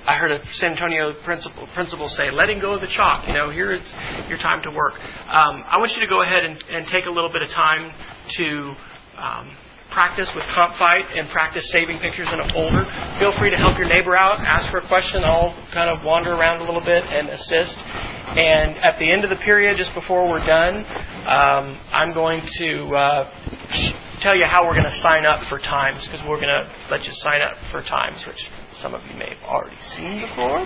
[0.04, 3.24] I heard a San Antonio principal, principal say, letting go of the chalk.
[3.26, 3.88] You know, here it's
[4.28, 5.00] your time to work.
[5.00, 7.88] Um, I want you to go ahead and, and, take a little bit of time
[8.36, 8.46] to
[9.16, 9.56] um,
[9.92, 12.84] practice with CompFight and practice saving pictures in a folder.
[13.16, 15.24] Feel free to help your neighbor out, ask for a question.
[15.24, 17.76] I'll kind of wander around a little bit and assist.
[18.24, 20.80] And at the end of the period, just before we're done,
[21.28, 23.22] um, I'm going to uh,
[24.24, 27.04] tell you how we're going to sign up for times because we're going to let
[27.04, 28.40] you sign up for times, which
[28.80, 30.56] some of you may have already seen before.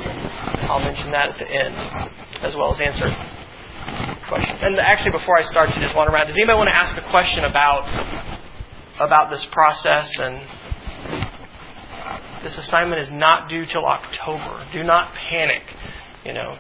[0.70, 1.74] I'll mention that at the end,
[2.46, 3.10] as well as answer
[4.30, 4.58] questions.
[4.62, 7.04] And actually, before I start to just wander around, does anybody want to ask a
[7.10, 7.90] question about
[9.00, 10.42] about this process and
[12.42, 14.66] this assignment is not due till October.
[14.72, 15.62] Do not panic.
[16.24, 16.56] You know,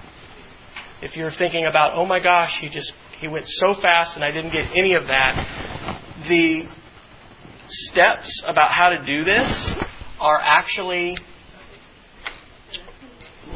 [1.02, 4.30] if you're thinking about, oh my gosh, he just he went so fast and I
[4.30, 5.34] didn't get any of that,
[6.28, 6.62] the
[7.68, 9.74] steps about how to do this
[10.20, 11.16] are actually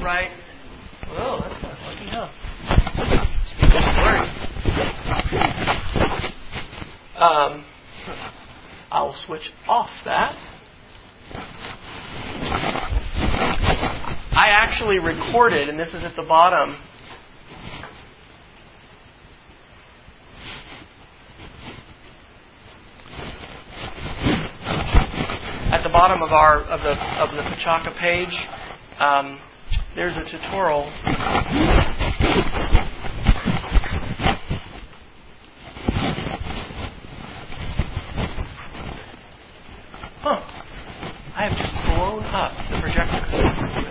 [0.01, 0.31] right.
[1.09, 2.29] Oh, that's not lucky, huh?
[7.19, 7.65] Um,
[8.91, 10.35] I'll switch off that.
[14.35, 16.77] I actually recorded, and this is at the bottom.
[25.73, 28.49] At the bottom of our of the of the Pechakucha page,
[29.01, 29.41] um,
[29.97, 30.85] there's a tutorial
[40.21, 40.41] huh,
[41.35, 43.83] I have just blown up the projector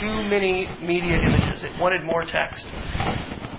[0.00, 1.62] too many media images.
[1.62, 2.66] It wanted more text.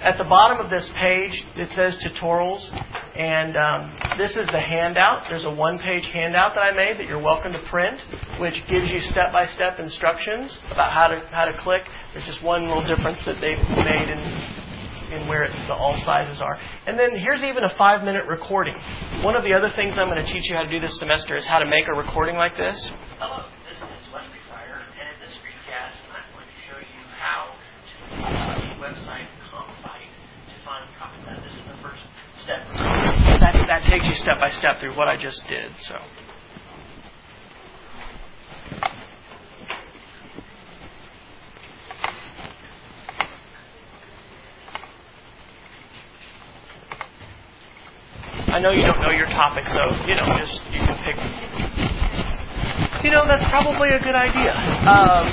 [0.06, 2.62] At the bottom of this page, it says tutorials,
[3.18, 5.26] and um, this is the handout.
[5.28, 7.98] There's a one-page handout that I made that you're welcome to print,
[8.40, 11.82] which gives you step-by-step instructions about how to how to click.
[12.14, 14.22] There's just one little difference that they've made in
[15.10, 16.62] and where the all sizes are.
[16.86, 18.78] And then here's even a five minute recording.
[19.26, 21.36] One of the other things I'm going to teach you how to do this semester
[21.36, 22.78] is how to make a recording like this.
[23.18, 27.58] Hello, this is Wesley Fryer, and in this screencast, I'm going to show you how
[28.06, 31.40] to use the website CompFight to find content.
[31.46, 32.04] This is the first
[32.44, 32.66] step.
[32.76, 35.72] That, that takes you step by step through what I just did.
[35.88, 35.96] So.
[48.48, 51.18] I know you don't know your topic, so you know, just you can pick.
[53.04, 54.54] You know, that's probably a good idea.
[54.88, 55.28] Um,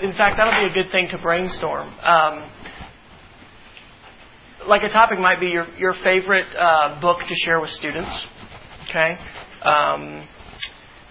[0.00, 1.92] in fact, that'll be a good thing to brainstorm.
[2.02, 2.50] Um,
[4.68, 8.10] like a topic might be your your favorite uh, book to share with students.
[8.88, 9.16] Okay.
[9.62, 10.28] Um,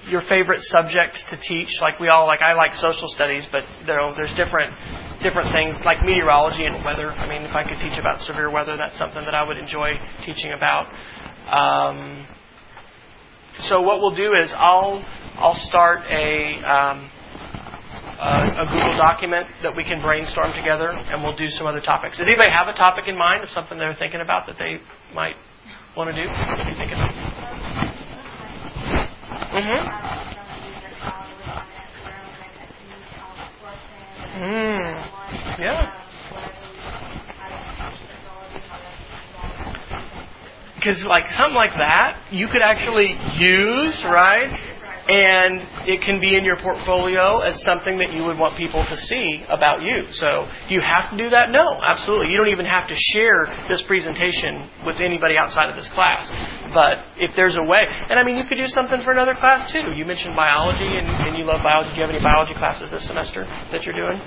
[0.07, 2.41] your favorite subject to teach, like we all like.
[2.41, 4.71] I like social studies, but there, there's different
[5.21, 7.11] different things like meteorology and weather.
[7.11, 9.93] I mean, if I could teach about severe weather, that's something that I would enjoy
[10.25, 10.87] teaching about.
[11.49, 12.25] Um,
[13.67, 15.03] so what we'll do is I'll
[15.35, 17.11] I'll start a, um,
[18.17, 22.17] a, a Google document that we can brainstorm together, and we'll do some other topics.
[22.17, 24.79] Does anybody have a topic in mind of something they're thinking about that they
[25.13, 25.35] might
[25.95, 26.27] want to do?
[26.27, 26.97] What are you thinking?
[29.57, 30.17] Mm-hmm.
[34.37, 35.59] Mm.
[35.59, 36.03] Yeah.
[40.75, 44.76] Because like something like that, you could actually use, right?
[45.07, 48.97] And it can be in your portfolio as something that you would want people to
[49.07, 50.03] see about you.
[50.19, 51.47] So, do you have to do that?
[51.49, 52.27] No, absolutely.
[52.27, 56.27] You don't even have to share this presentation with anybody outside of this class.
[56.75, 59.71] But if there's a way, and I mean, you could do something for another class
[59.71, 59.95] too.
[59.95, 61.95] You mentioned biology, and, and you love biology.
[61.95, 64.19] Do you have any biology classes this semester that you're doing?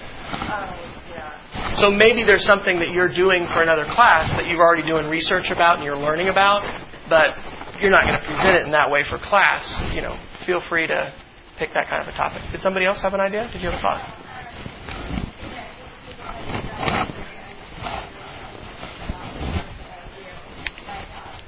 [1.76, 5.52] So maybe there's something that you're doing for another class that you're already doing research
[5.52, 6.64] about and you're learning about,
[7.12, 7.36] but
[7.84, 9.60] you're not going to present it in that way for class.
[9.92, 10.16] You know,
[10.46, 11.14] feel free to
[11.58, 12.42] pick that kind of a topic.
[12.52, 13.48] Did somebody else have an idea?
[13.52, 14.16] Did you have a thought?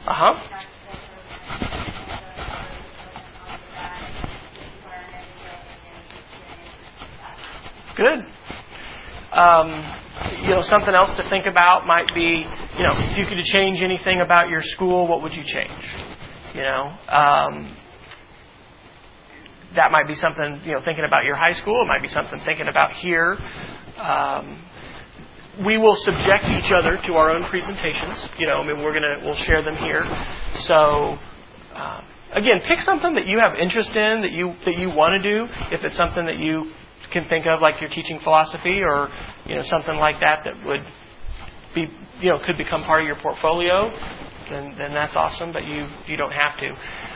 [0.06, 0.58] Uh huh.
[7.96, 8.24] Good.
[9.32, 9.68] Um,
[10.42, 12.44] you know, something else to think about might be,
[12.76, 15.70] you know, if you could change anything about your school, what would you change?
[16.54, 17.76] You know, um,
[19.76, 21.82] that might be something, you know, thinking about your high school.
[21.82, 23.38] It might be something thinking about here.
[23.96, 24.62] Um,
[25.64, 28.26] we will subject each other to our own presentations.
[28.38, 30.04] You know, I mean, we're gonna we'll share them here.
[30.66, 31.18] So.
[31.72, 32.00] Uh,
[32.32, 35.46] again, pick something that you have interest in that you that you want to do.
[35.70, 36.72] If it's something that you
[37.12, 39.08] can think of, like you're teaching philosophy or
[39.46, 40.80] you know something like that, that would
[41.74, 41.88] be
[42.20, 43.90] you know could become part of your portfolio,
[44.50, 45.52] then then that's awesome.
[45.52, 46.68] But you you don't have to.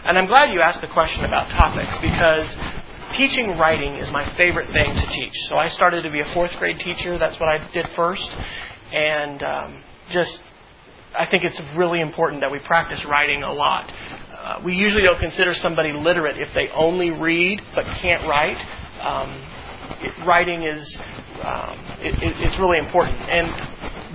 [0.04, 2.48] And I'm glad you asked the question about topics because
[3.16, 5.34] teaching writing is my favorite thing to teach.
[5.48, 7.18] So I started to be a fourth grade teacher.
[7.18, 8.28] That's what I did first,
[8.92, 9.82] and um,
[10.12, 10.38] just
[11.18, 13.90] I think it's really important that we practice writing a lot.
[14.36, 18.58] Uh, we usually don't consider somebody literate if they only read but can't write.
[19.00, 19.30] Um,
[20.00, 20.82] it, writing is
[21.42, 23.48] um, it, it, it's really important, and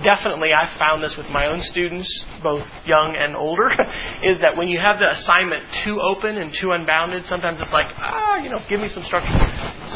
[0.04, 2.08] definitely I found this with my own students,
[2.42, 3.70] both young and older,
[4.24, 7.86] is that when you have the assignment too open and too unbounded, sometimes it's like
[7.96, 9.38] ah, you know, give me some structure.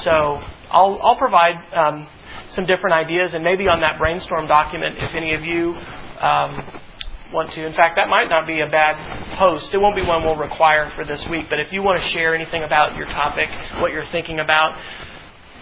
[0.02, 1.56] So I'll I'll provide.
[1.74, 2.08] Um,
[2.54, 5.74] some different ideas, and maybe on that brainstorm document, if any of you
[6.22, 6.62] um,
[7.32, 7.66] want to.
[7.66, 8.96] In fact, that might not be a bad
[9.38, 9.74] post.
[9.74, 12.34] It won't be one we'll require for this week, but if you want to share
[12.34, 13.48] anything about your topic,
[13.80, 14.78] what you're thinking about,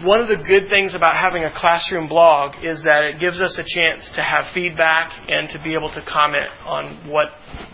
[0.02, 3.56] one of the good things about having a classroom blog is that it gives us
[3.58, 7.28] a chance to have feedback and to be able to comment on what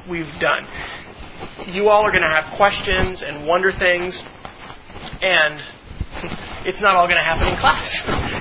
[0.08, 0.68] we've done.
[1.72, 4.20] You all are going to have questions and wonder things,
[5.22, 5.60] and
[6.66, 7.86] it's not all going to happen in class.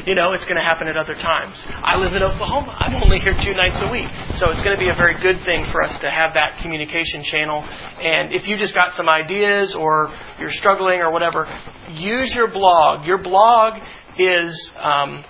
[0.08, 1.56] you know, it's going to happen at other times.
[1.70, 2.76] I live in Oklahoma.
[2.80, 4.10] I'm only here two nights a week.
[4.42, 7.24] So it's going to be a very good thing for us to have that communication
[7.24, 7.62] channel.
[7.62, 10.10] And if you just got some ideas or
[10.40, 11.46] you're struggling or whatever,
[11.94, 13.06] use your blog.
[13.06, 13.82] Your blog
[14.18, 14.52] is.
[14.82, 15.24] Um,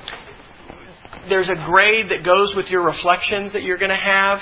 [1.27, 4.39] there's a grade that goes with your reflections that you're going to have.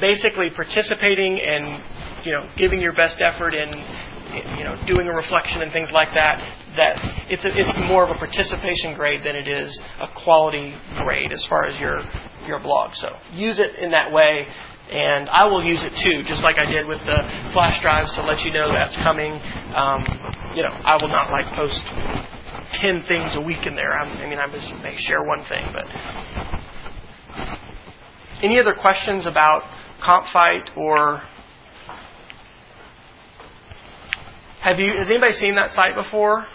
[0.00, 3.68] Basically, participating and you know giving your best effort in
[4.56, 6.38] you know, doing a reflection and things like that,
[6.76, 6.96] that
[7.30, 11.44] it's a, it's more of a participation grade than it is a quality grade as
[11.48, 12.02] far as your
[12.46, 12.94] your blog.
[12.94, 14.46] So use it in that way,
[14.90, 17.18] and I will use it too, just like I did with the
[17.52, 19.32] flash drives to let you know that's coming.
[19.74, 20.04] Um,
[20.54, 21.76] you know, I will not like post
[22.80, 23.92] ten things a week in there.
[23.92, 25.86] I'm, I mean, I just may share one thing, but
[28.42, 29.62] any other questions about
[30.00, 31.22] CompFight or
[34.62, 34.92] Have you?
[34.96, 36.46] Has anybody seen that site before?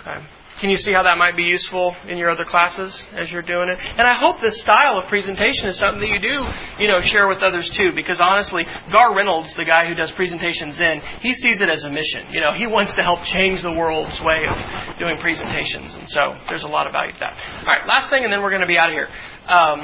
[0.00, 0.24] Okay.
[0.60, 3.68] Can you see how that might be useful in your other classes as you're doing
[3.68, 3.78] it?
[3.78, 7.28] And I hope this style of presentation is something that you do, you know, share
[7.28, 7.92] with others too.
[7.94, 11.90] Because honestly, Garr Reynolds, the guy who does presentations in, he sees it as a
[11.90, 12.34] mission.
[12.34, 16.34] You know, he wants to help change the world's way of doing presentations, and so
[16.50, 17.38] there's a lot of value to that.
[17.62, 19.08] All right, last thing, and then we're going to be out of here.
[19.46, 19.78] Um,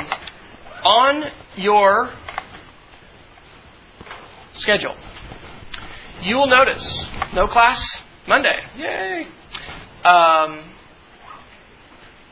[0.83, 1.23] on
[1.55, 2.11] your
[4.59, 4.97] schedule,
[6.23, 6.85] you will notice
[7.35, 7.81] no class
[8.27, 8.57] Monday.
[8.77, 9.27] Yay!
[10.05, 10.73] Um,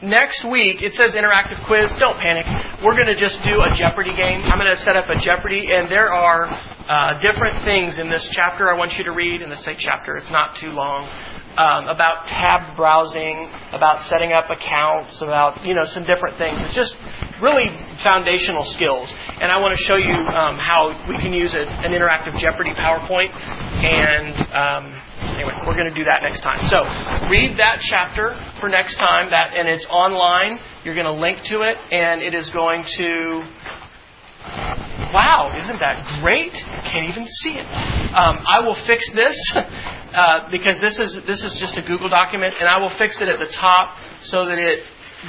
[0.03, 1.91] next week, it says interactive quiz.
[1.99, 2.47] Don't panic.
[2.85, 4.41] We're going to just do a Jeopardy game.
[4.45, 8.27] I'm going to set up a Jeopardy, and there are uh, different things in this
[8.35, 9.43] chapter I want you to read.
[9.43, 11.07] In the same chapter, it's not too long.
[11.53, 13.47] Um, about tab browsing,
[13.77, 16.57] about setting up accounts, about you know some different things.
[16.65, 16.97] It's just
[17.45, 17.69] really
[18.03, 21.93] foundational skills, and I want to show you um, how we can use a, an
[21.93, 23.31] interactive Jeopardy PowerPoint.
[23.37, 24.85] And um,
[25.37, 26.65] anyway, we're going to do that next time.
[26.73, 26.83] So
[27.29, 29.29] read that chapter for next time.
[29.31, 30.59] That and it's online.
[30.89, 33.45] You're going to link to it, and it is going to
[35.13, 36.53] wow, isn't that great?
[36.53, 37.69] I can't even see it.
[38.17, 42.57] Um, I will fix this uh, because this is this is just a Google document,
[42.59, 44.81] and I will fix it at the top so that it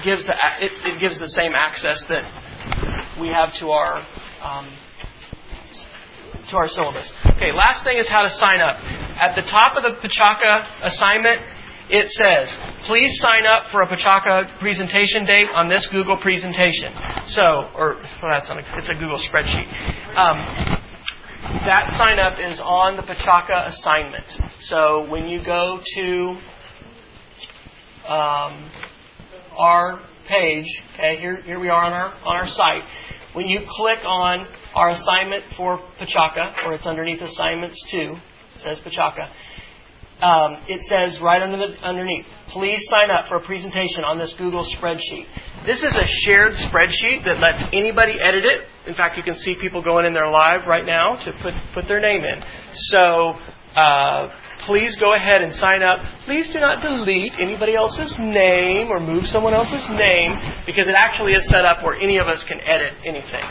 [0.03, 0.33] gives the
[0.63, 2.23] it, it gives the same access that
[3.19, 4.01] we have to our
[4.41, 4.71] um,
[6.49, 7.11] to our syllabus.
[7.35, 8.79] Okay, last thing is how to sign up.
[9.19, 11.41] At the top of the Pechakucha assignment,
[11.89, 12.47] it says,
[12.87, 16.93] please sign up for a Pechakucha presentation date on this Google presentation.
[17.27, 19.67] So, or, well, that's on a, it's a Google spreadsheet.
[20.15, 20.37] Um,
[21.65, 24.25] that sign up is on the Pechakucha assignment.
[24.61, 26.37] So when you go to
[28.07, 28.71] um,
[29.57, 32.83] our page, okay, here, here we are on our, on our site.
[33.33, 38.15] When you click on our assignment for Pechakucha, or it's underneath assignments too,
[38.55, 39.29] it says Pechakucha,
[40.23, 42.25] um, it says right under the, underneath,
[42.55, 45.27] please sign up for a presentation on this Google spreadsheet.
[45.67, 48.63] This is a shared spreadsheet that lets anybody edit it.
[48.87, 51.87] In fact, you can see people going in there live right now to put, put
[51.87, 52.39] their name in.
[52.95, 53.35] So
[53.75, 54.31] uh,
[54.65, 55.99] please go ahead and sign up.
[56.23, 61.33] Please do not delete anybody else's name or move someone else's name because it actually
[61.33, 63.43] is set up where any of us can edit anything.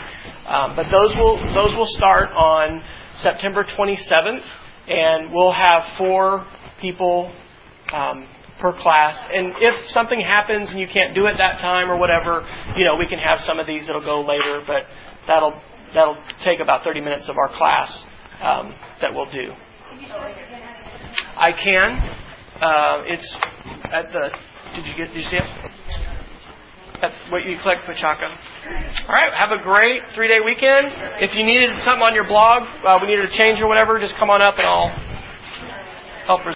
[0.49, 2.81] Um, but those will those will start on
[3.21, 4.43] September 27th,
[4.87, 6.45] and we'll have four
[6.83, 7.31] people
[7.93, 8.27] um,
[8.59, 9.15] per class.
[9.31, 12.43] And if something happens and you can't do it that time or whatever,
[12.75, 14.83] you know, we can have some of these that'll go later, but
[15.25, 15.55] that'll
[15.95, 17.87] that'll take about 30 minutes of our class
[18.43, 19.53] um, that we'll do.
[21.37, 21.89] I can.
[22.59, 23.27] Uh, it's
[23.91, 24.29] at the.
[24.75, 25.07] Did you get?
[25.13, 25.49] Did you see it?
[27.03, 29.07] At what you click Pechakucha.
[29.07, 29.33] All right.
[29.33, 30.87] Have a great three day weekend.
[31.19, 34.15] If you needed something on your blog, uh, we needed a change or whatever, just
[34.15, 34.87] come on up and I'll
[36.25, 36.47] help.